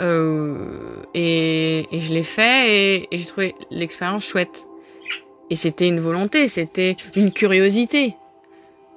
Euh, 0.00 1.02
et, 1.14 1.86
et, 1.92 2.00
je 2.00 2.12
l'ai 2.12 2.24
fait 2.24 2.74
et, 2.74 3.14
et 3.14 3.18
j'ai 3.18 3.26
trouvé 3.26 3.54
l'expérience 3.70 4.24
chouette. 4.24 4.66
Et 5.50 5.56
c'était 5.56 5.88
une 5.88 6.00
volonté, 6.00 6.48
c'était 6.48 6.96
une 7.16 7.32
curiosité. 7.32 8.16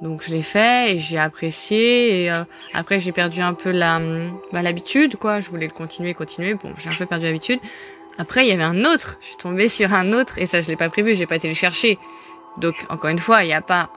Donc 0.02 0.24
je 0.24 0.32
l'ai 0.32 0.42
fait 0.42 0.94
et 0.96 1.00
j'ai 1.00 1.20
apprécié. 1.20 2.24
Et 2.24 2.32
euh, 2.32 2.44
après 2.74 3.00
j'ai 3.00 3.12
perdu 3.12 3.42
un 3.42 3.54
peu 3.54 3.72
la 3.72 4.02
bah, 4.52 4.62
l'habitude, 4.62 5.16
quoi. 5.16 5.40
Je 5.40 5.50
voulais 5.50 5.70
continuer, 5.70 6.14
continuer. 6.14 6.56
Bon, 6.56 6.74
j'ai 6.78 6.90
un 6.90 6.96
peu 6.96 7.06
perdu 7.06 7.26
l'habitude. 7.26 7.60
Après, 8.18 8.46
il 8.46 8.50
y 8.50 8.52
avait 8.52 8.64
un 8.64 8.84
autre. 8.86 9.18
Je 9.22 9.28
suis 9.28 9.38
tombée 9.38 9.70
sur 9.80 9.94
un 9.94 10.14
autre 10.14 10.38
et 10.38 10.46
ça, 10.46 10.62
je 10.62 10.68
l'ai 10.68 10.76
pas 10.76 10.90
prévu. 10.90 11.16
J'ai 11.16 11.28
pas 11.28 11.36
été 11.36 11.48
le 11.48 11.54
chercher. 11.54 11.98
Donc, 12.58 12.76
encore 12.90 13.10
une 13.10 13.20
fois, 13.20 13.44
il 13.44 13.48
n'y 13.48 13.54
a 13.54 13.62
pas 13.62 13.90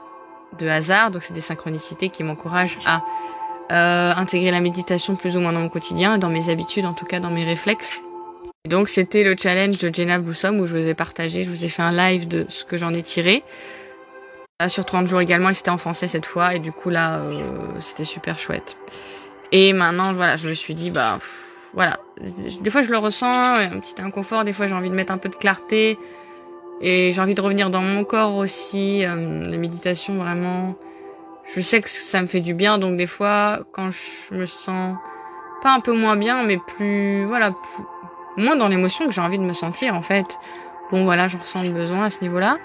de 0.57 0.67
hasard. 0.67 1.11
Donc, 1.11 1.23
c'est 1.23 1.33
des 1.33 1.41
synchronicités 1.41 2.09
qui 2.09 2.23
m'encouragent 2.23 2.77
à 2.85 3.03
euh, 3.71 4.13
intégrer 4.15 4.51
la 4.51 4.61
méditation 4.61 5.15
plus 5.15 5.35
ou 5.35 5.39
moins 5.39 5.53
dans 5.53 5.59
mon 5.59 5.69
quotidien, 5.69 6.17
dans 6.17 6.29
mes 6.29 6.49
habitudes, 6.49 6.85
en 6.85 6.93
tout 6.93 7.05
cas 7.05 7.19
dans 7.19 7.31
mes 7.31 7.43
réflexes. 7.43 7.99
Donc, 8.67 8.89
c'était 8.89 9.23
le 9.23 9.35
challenge 9.37 9.77
de 9.77 9.93
Jenna 9.93 10.19
Blossom 10.19 10.59
où 10.59 10.67
je 10.67 10.75
vous 10.75 10.87
ai 10.87 10.93
partagé, 10.93 11.43
je 11.43 11.49
vous 11.51 11.63
ai 11.63 11.69
fait 11.69 11.83
un 11.83 11.91
live 11.91 12.27
de 12.27 12.45
ce 12.49 12.65
que 12.65 12.77
j'en 12.77 12.93
ai 12.93 13.03
tiré. 13.03 13.43
Là, 14.59 14.69
sur 14.69 14.85
30 14.85 15.07
jours 15.07 15.21
également, 15.21 15.49
et 15.49 15.53
c'était 15.53 15.69
en 15.69 15.77
français 15.77 16.07
cette 16.07 16.25
fois. 16.25 16.55
Et 16.55 16.59
du 16.59 16.71
coup, 16.71 16.89
là, 16.89 17.17
euh, 17.17 17.41
c'était 17.81 18.05
super 18.05 18.39
chouette. 18.39 18.77
Et 19.51 19.73
maintenant, 19.73 20.13
voilà, 20.13 20.37
je 20.37 20.47
me 20.47 20.53
suis 20.53 20.73
dit, 20.73 20.91
bah 20.91 21.19
voilà. 21.73 21.99
Des 22.61 22.69
fois, 22.69 22.81
je 22.81 22.89
le 22.89 22.97
ressens, 22.97 23.31
un 23.31 23.79
petit 23.79 24.01
inconfort. 24.01 24.45
Des 24.45 24.53
fois, 24.53 24.67
j'ai 24.67 24.73
envie 24.73 24.89
de 24.89 24.95
mettre 24.95 25.11
un 25.11 25.17
peu 25.17 25.29
de 25.29 25.35
clarté. 25.35 25.99
Et 26.81 27.13
j'ai 27.13 27.21
envie 27.21 27.35
de 27.35 27.41
revenir 27.41 27.69
dans 27.69 27.81
mon 27.81 28.03
corps 28.03 28.35
aussi. 28.35 29.05
Euh, 29.05 29.49
la 29.49 29.57
méditation, 29.57 30.15
vraiment. 30.15 30.75
Je 31.53 31.61
sais 31.61 31.81
que 31.81 31.89
ça 31.89 32.21
me 32.21 32.27
fait 32.27 32.41
du 32.41 32.53
bien. 32.53 32.77
Donc, 32.77 32.97
des 32.97 33.07
fois, 33.07 33.59
quand 33.71 33.91
je 33.91 34.35
me 34.35 34.45
sens 34.45 34.95
pas 35.61 35.73
un 35.73 35.79
peu 35.79 35.93
moins 35.93 36.15
bien, 36.15 36.43
mais 36.43 36.57
plus, 36.57 37.25
voilà, 37.25 37.53
moins 38.37 38.55
dans 38.55 38.67
l'émotion 38.67 39.07
que 39.07 39.13
j'ai 39.13 39.21
envie 39.21 39.37
de 39.37 39.43
me 39.43 39.53
sentir, 39.53 39.95
en 39.95 40.01
fait. 40.01 40.25
Bon, 40.91 41.03
voilà, 41.03 41.27
je 41.27 41.37
ressens 41.37 41.63
le 41.63 41.69
besoin 41.69 42.05
à 42.05 42.09
ce 42.09 42.21
niveau-là. 42.21 42.57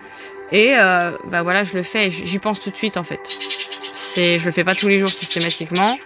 Et, 0.53 0.75
euh, 0.77 1.13
bah 1.27 1.43
voilà, 1.43 1.65
je 1.65 1.75
le 1.75 1.83
fais. 1.83 2.11
J'y 2.11 2.39
pense 2.39 2.61
tout 2.61 2.71
de 2.71 2.77
suite, 2.77 2.97
en 2.97 3.05
fait. 3.05 3.21
C'est, 3.27 4.39
je 4.39 4.47
le 4.47 4.53
fais 4.53 4.65
pas 4.65 4.75
tous 4.75 4.89
les 4.89 4.99
jours 4.99 5.09
systématiquement 5.09 5.97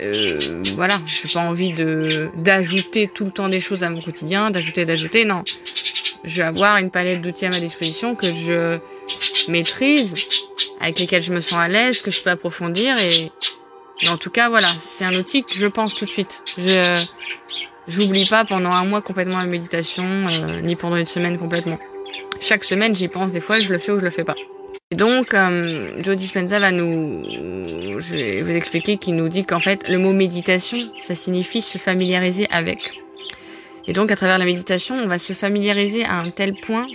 euh, 0.00 0.38
voilà, 0.74 0.94
j'ai 1.06 1.28
pas 1.32 1.40
envie 1.40 1.72
de 1.72 2.30
d'ajouter 2.36 3.10
tout 3.12 3.24
le 3.24 3.30
temps 3.30 3.48
des 3.48 3.60
choses 3.60 3.82
à 3.82 3.90
mon 3.90 4.00
quotidien, 4.00 4.50
d'ajouter, 4.50 4.84
d'ajouter. 4.84 5.24
Non, 5.24 5.42
je 6.24 6.36
vais 6.36 6.42
avoir 6.42 6.78
une 6.78 6.90
palette 6.90 7.20
d'outils 7.20 7.46
à 7.46 7.50
ma 7.50 7.60
disposition 7.60 8.14
que 8.14 8.26
je 8.26 8.78
maîtrise, 9.50 10.12
avec 10.80 10.98
lesquelles 10.98 11.22
je 11.22 11.32
me 11.32 11.40
sens 11.40 11.58
à 11.58 11.68
l'aise, 11.68 12.02
que 12.02 12.10
je 12.10 12.22
peux 12.22 12.30
approfondir 12.30 12.96
et, 12.98 13.30
en 14.08 14.16
tout 14.16 14.30
cas 14.30 14.48
voilà, 14.48 14.74
c'est 14.80 15.04
un 15.04 15.14
outil 15.14 15.44
que 15.44 15.54
je 15.54 15.66
pense 15.66 15.94
tout 15.94 16.04
de 16.04 16.10
suite. 16.10 16.42
Je 16.58 17.04
j'oublie 17.86 18.26
pas 18.26 18.44
pendant 18.44 18.70
un 18.70 18.84
mois 18.84 19.02
complètement 19.02 19.38
la 19.38 19.46
méditation, 19.46 20.04
euh, 20.04 20.60
ni 20.60 20.74
pendant 20.76 20.96
une 20.96 21.06
semaine 21.06 21.38
complètement. 21.38 21.78
Chaque 22.40 22.64
semaine 22.64 22.94
j'y 22.94 23.08
pense 23.08 23.32
des 23.32 23.40
fois, 23.40 23.60
je 23.60 23.72
le 23.72 23.78
fais 23.78 23.92
ou 23.92 24.00
je 24.00 24.04
le 24.04 24.10
fais 24.10 24.24
pas. 24.24 24.36
Et 24.90 24.96
donc, 24.96 25.34
euh, 25.34 25.96
Joe 26.02 26.14
Dispenza 26.14 26.60
va 26.60 26.70
nous, 26.70 27.24
je 27.98 28.14
vais 28.14 28.42
vous 28.42 28.50
expliquer 28.50 28.96
qu'il 28.96 29.16
nous 29.16 29.28
dit 29.28 29.44
qu'en 29.44 29.60
fait, 29.60 29.88
le 29.88 29.98
mot 29.98 30.12
méditation, 30.12 30.76
ça 31.00 31.14
signifie 31.14 31.62
se 31.62 31.78
familiariser 31.78 32.46
avec. 32.50 32.92
Et 33.86 33.92
donc, 33.92 34.10
à 34.10 34.16
travers 34.16 34.38
la 34.38 34.44
méditation, 34.44 34.94
on 34.96 35.06
va 35.06 35.18
se 35.18 35.32
familiariser 35.32 36.04
à 36.04 36.20
un 36.20 36.30
tel 36.30 36.54
point 36.54 36.86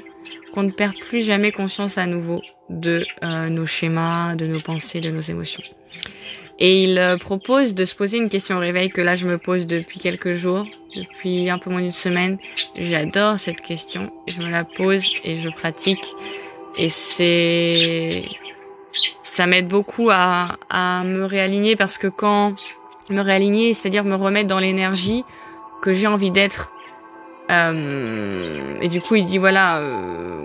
qu'on 0.53 0.63
ne 0.63 0.71
perd 0.71 0.95
plus 0.97 1.21
jamais 1.21 1.51
conscience 1.51 1.97
à 1.97 2.05
nouveau 2.05 2.41
de 2.69 3.05
euh, 3.23 3.49
nos 3.49 3.65
schémas, 3.65 4.35
de 4.35 4.47
nos 4.47 4.59
pensées, 4.59 5.01
de 5.01 5.09
nos 5.09 5.21
émotions. 5.21 5.63
Et 6.59 6.83
il 6.83 6.97
euh, 6.97 7.17
propose 7.17 7.73
de 7.73 7.85
se 7.85 7.95
poser 7.95 8.17
une 8.17 8.29
question 8.29 8.57
au 8.57 8.59
réveil 8.59 8.89
que 8.89 9.01
là 9.01 9.15
je 9.15 9.25
me 9.25 9.37
pose 9.37 9.65
depuis 9.65 9.99
quelques 9.99 10.33
jours, 10.33 10.65
depuis 10.95 11.49
un 11.49 11.57
peu 11.57 11.69
moins 11.69 11.81
d'une 11.81 11.91
semaine. 11.91 12.37
J'adore 12.75 13.39
cette 13.39 13.61
question, 13.61 14.11
je 14.27 14.41
me 14.41 14.49
la 14.49 14.65
pose 14.65 15.09
et 15.23 15.39
je 15.39 15.49
pratique. 15.49 16.05
Et 16.77 16.89
c'est, 16.89 18.25
ça 19.23 19.47
m'aide 19.47 19.67
beaucoup 19.67 20.09
à, 20.11 20.57
à 20.69 21.03
me 21.03 21.23
réaligner 21.23 21.75
parce 21.75 21.97
que 21.97 22.07
quand 22.07 22.55
me 23.09 23.21
réaligner, 23.21 23.73
c'est-à-dire 23.73 24.03
me 24.03 24.15
remettre 24.15 24.47
dans 24.47 24.59
l'énergie 24.59 25.23
que 25.81 25.93
j'ai 25.93 26.07
envie 26.07 26.31
d'être. 26.31 26.71
Euh, 27.49 28.77
et 28.81 28.87
du 28.89 29.01
coup, 29.01 29.15
il 29.15 29.25
dit 29.25 29.37
voilà, 29.37 29.79
euh, 29.79 30.43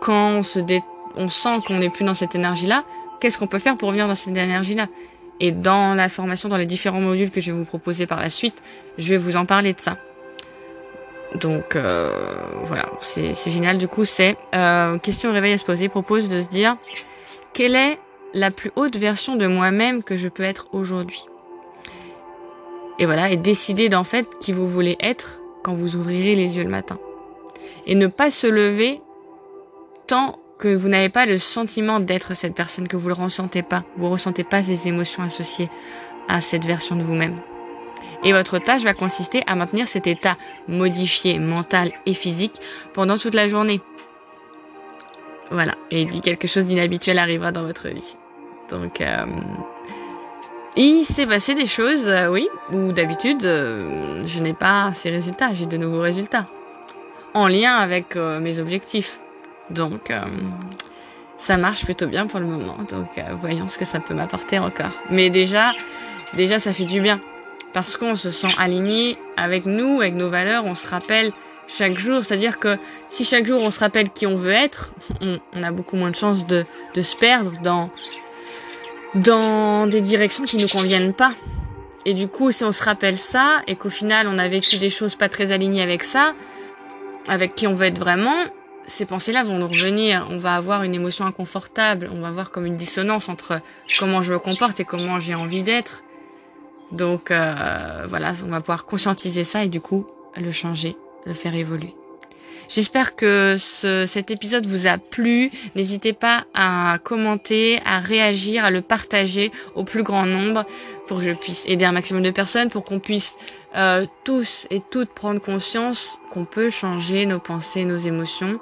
quand 0.00 0.38
on 0.38 0.42
se 0.42 0.58
dé 0.58 0.82
on 1.16 1.28
sent 1.28 1.60
qu'on 1.66 1.78
n'est 1.78 1.90
plus 1.90 2.04
dans 2.04 2.14
cette 2.14 2.34
énergie-là, 2.34 2.84
qu'est-ce 3.20 3.38
qu'on 3.38 3.46
peut 3.46 3.58
faire 3.58 3.76
pour 3.76 3.88
revenir 3.88 4.08
dans 4.08 4.14
cette 4.14 4.36
énergie-là? 4.36 4.86
Et 5.40 5.52
dans 5.52 5.94
la 5.94 6.08
formation, 6.08 6.48
dans 6.48 6.56
les 6.56 6.66
différents 6.66 7.00
modules 7.00 7.30
que 7.30 7.40
je 7.40 7.50
vais 7.50 7.58
vous 7.58 7.64
proposer 7.64 8.06
par 8.06 8.20
la 8.20 8.30
suite, 8.30 8.54
je 8.98 9.08
vais 9.08 9.16
vous 9.16 9.36
en 9.36 9.46
parler 9.46 9.72
de 9.72 9.80
ça. 9.80 9.96
Donc 11.34 11.76
euh, 11.76 12.10
voilà, 12.64 12.90
c'est 13.02 13.34
génial. 13.50 13.78
Du 13.78 13.88
coup, 13.88 14.04
c'est 14.04 14.36
euh, 14.54 14.98
question 14.98 15.32
réveil 15.32 15.54
à 15.54 15.58
se 15.58 15.64
poser. 15.64 15.88
Propose 15.88 16.28
de 16.28 16.42
se 16.42 16.48
dire 16.48 16.76
quelle 17.52 17.74
est 17.74 17.98
la 18.34 18.50
plus 18.50 18.70
haute 18.76 18.96
version 18.96 19.36
de 19.36 19.46
moi-même 19.46 20.02
que 20.02 20.16
je 20.16 20.28
peux 20.28 20.42
être 20.42 20.66
aujourd'hui? 20.72 21.24
Et 22.98 23.06
voilà, 23.06 23.30
et 23.30 23.36
décider 23.36 23.88
d'en 23.88 24.04
fait 24.04 24.28
qui 24.40 24.52
vous 24.52 24.68
voulez 24.68 24.98
être 25.00 25.39
quand 25.62 25.74
vous 25.74 25.96
ouvrirez 25.96 26.34
les 26.34 26.56
yeux 26.56 26.64
le 26.64 26.70
matin. 26.70 26.98
Et 27.86 27.94
ne 27.94 28.06
pas 28.06 28.30
se 28.30 28.46
lever 28.46 29.00
tant 30.06 30.38
que 30.58 30.74
vous 30.74 30.88
n'avez 30.88 31.08
pas 31.08 31.26
le 31.26 31.38
sentiment 31.38 32.00
d'être 32.00 32.36
cette 32.36 32.54
personne, 32.54 32.86
que 32.86 32.96
vous 32.96 33.08
le 33.08 33.14
ressentez 33.14 33.62
pas. 33.62 33.84
Vous 33.96 34.10
ressentez 34.10 34.44
pas 34.44 34.60
les 34.60 34.88
émotions 34.88 35.22
associées 35.22 35.70
à 36.28 36.40
cette 36.40 36.64
version 36.64 36.96
de 36.96 37.02
vous-même. 37.02 37.40
Et 38.22 38.32
votre 38.32 38.58
tâche 38.58 38.82
va 38.82 38.92
consister 38.92 39.42
à 39.46 39.54
maintenir 39.54 39.88
cet 39.88 40.06
état 40.06 40.36
modifié 40.68 41.38
mental 41.38 41.92
et 42.04 42.14
physique 42.14 42.60
pendant 42.92 43.16
toute 43.16 43.34
la 43.34 43.48
journée. 43.48 43.80
Voilà. 45.50 45.74
Et 45.90 46.02
il 46.02 46.08
dit 46.08 46.20
quelque 46.20 46.46
chose 46.46 46.66
d'inhabituel 46.66 47.18
arrivera 47.18 47.50
dans 47.50 47.64
votre 47.64 47.88
vie. 47.88 48.16
Donc, 48.68 49.00
euh, 49.00 49.24
il 50.76 51.04
s'est 51.04 51.26
passé 51.26 51.54
des 51.54 51.66
choses, 51.66 52.06
euh, 52.06 52.28
oui, 52.28 52.48
où 52.72 52.92
d'habitude, 52.92 53.44
euh, 53.44 54.22
je 54.24 54.40
n'ai 54.40 54.54
pas 54.54 54.92
ces 54.94 55.10
résultats. 55.10 55.54
J'ai 55.54 55.66
de 55.66 55.76
nouveaux 55.76 56.00
résultats. 56.00 56.46
En 57.34 57.46
lien 57.46 57.74
avec 57.74 58.16
mes 58.16 58.58
objectifs. 58.58 59.20
Donc, 59.70 60.12
ça 61.38 61.56
marche 61.56 61.84
plutôt 61.84 62.08
bien 62.08 62.26
pour 62.26 62.40
le 62.40 62.46
moment. 62.46 62.76
Donc, 62.90 63.06
voyons 63.40 63.68
ce 63.68 63.78
que 63.78 63.84
ça 63.84 64.00
peut 64.00 64.14
m'apporter 64.14 64.58
encore. 64.58 64.90
Mais 65.10 65.30
déjà, 65.30 65.70
déjà, 66.34 66.58
ça 66.58 66.72
fait 66.72 66.86
du 66.86 67.00
bien 67.00 67.20
parce 67.72 67.96
qu'on 67.96 68.16
se 68.16 68.30
sent 68.30 68.52
aligné 68.58 69.16
avec 69.36 69.66
nous, 69.66 70.00
avec 70.00 70.14
nos 70.14 70.28
valeurs, 70.28 70.64
on 70.64 70.74
se 70.74 70.86
rappelle 70.86 71.32
chaque 71.66 71.98
jour. 71.98 72.24
C'est-à-dire 72.24 72.58
que 72.58 72.76
si 73.08 73.24
chaque 73.24 73.46
jour 73.46 73.62
on 73.62 73.70
se 73.70 73.80
rappelle 73.80 74.10
qui 74.10 74.26
on 74.26 74.36
veut 74.36 74.52
être, 74.52 74.92
on, 75.20 75.62
a 75.62 75.70
beaucoup 75.70 75.96
moins 75.96 76.10
de 76.10 76.16
chances 76.16 76.46
de, 76.46 76.64
de, 76.94 77.02
se 77.02 77.16
perdre 77.16 77.52
dans, 77.62 77.90
dans 79.14 79.86
des 79.86 80.00
directions 80.00 80.44
qui 80.44 80.56
nous 80.56 80.68
conviennent 80.68 81.12
pas. 81.12 81.32
Et 82.06 82.14
du 82.14 82.28
coup, 82.28 82.50
si 82.50 82.64
on 82.64 82.72
se 82.72 82.82
rappelle 82.82 83.18
ça 83.18 83.60
et 83.66 83.76
qu'au 83.76 83.90
final 83.90 84.26
on 84.28 84.38
a 84.38 84.48
vécu 84.48 84.78
des 84.78 84.90
choses 84.90 85.14
pas 85.14 85.28
très 85.28 85.52
alignées 85.52 85.82
avec 85.82 86.04
ça, 86.04 86.34
avec 87.28 87.54
qui 87.54 87.66
on 87.66 87.74
veut 87.74 87.86
être 87.86 87.98
vraiment, 87.98 88.34
ces 88.86 89.04
pensées-là 89.04 89.44
vont 89.44 89.58
nous 89.58 89.68
revenir. 89.68 90.26
On 90.30 90.38
va 90.38 90.56
avoir 90.56 90.82
une 90.82 90.94
émotion 90.94 91.24
inconfortable. 91.24 92.08
On 92.12 92.20
va 92.20 92.28
avoir 92.28 92.50
comme 92.50 92.66
une 92.66 92.76
dissonance 92.76 93.28
entre 93.28 93.60
comment 93.98 94.22
je 94.22 94.32
me 94.32 94.38
comporte 94.38 94.80
et 94.80 94.84
comment 94.84 95.20
j'ai 95.20 95.34
envie 95.34 95.62
d'être. 95.62 96.02
Donc 96.90 97.30
euh, 97.30 98.06
voilà, 98.08 98.32
on 98.44 98.50
va 98.50 98.60
pouvoir 98.60 98.84
conscientiser 98.84 99.44
ça 99.44 99.64
et 99.64 99.68
du 99.68 99.80
coup 99.80 100.06
le 100.36 100.50
changer, 100.50 100.96
le 101.24 101.34
faire 101.34 101.54
évoluer. 101.54 101.94
J'espère 102.70 103.16
que 103.16 103.56
ce, 103.58 104.06
cet 104.06 104.30
épisode 104.30 104.64
vous 104.64 104.86
a 104.86 104.96
plu. 104.96 105.50
N'hésitez 105.74 106.12
pas 106.12 106.44
à 106.54 106.98
commenter, 107.02 107.80
à 107.84 107.98
réagir, 107.98 108.64
à 108.64 108.70
le 108.70 108.80
partager 108.80 109.50
au 109.74 109.82
plus 109.82 110.04
grand 110.04 110.24
nombre 110.24 110.64
pour 111.08 111.18
que 111.18 111.24
je 111.24 111.32
puisse 111.32 111.64
aider 111.66 111.84
un 111.84 111.90
maximum 111.90 112.22
de 112.22 112.30
personnes, 112.30 112.68
pour 112.70 112.84
qu'on 112.84 113.00
puisse 113.00 113.34
euh, 113.74 114.06
tous 114.22 114.68
et 114.70 114.80
toutes 114.88 115.10
prendre 115.10 115.40
conscience 115.40 116.20
qu'on 116.30 116.44
peut 116.44 116.70
changer 116.70 117.26
nos 117.26 117.40
pensées, 117.40 117.84
nos 117.84 117.98
émotions, 117.98 118.60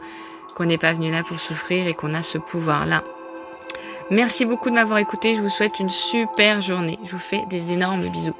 qu'on 0.57 0.65
n'est 0.65 0.79
pas 0.79 0.95
venu 0.95 1.11
là 1.11 1.23
pour 1.23 1.39
souffrir 1.39 1.87
et 1.87 1.93
qu'on 1.93 2.15
a 2.15 2.23
ce 2.23 2.39
pouvoir-là 2.39 3.05
Merci 4.11 4.47
beaucoup 4.47 4.71
de 4.71 4.75
m'avoir 4.75 5.01
écouté. 5.01 5.35
Je 5.35 5.43
vous 5.43 5.51
souhaite 5.51 5.81
une 5.81 5.91
super 5.91 6.63
journée. 6.63 6.99
Je 7.05 7.11
vous 7.11 7.19
fais 7.19 7.45
des 7.51 7.73
énormes 7.73 8.09
bisous. 8.09 8.35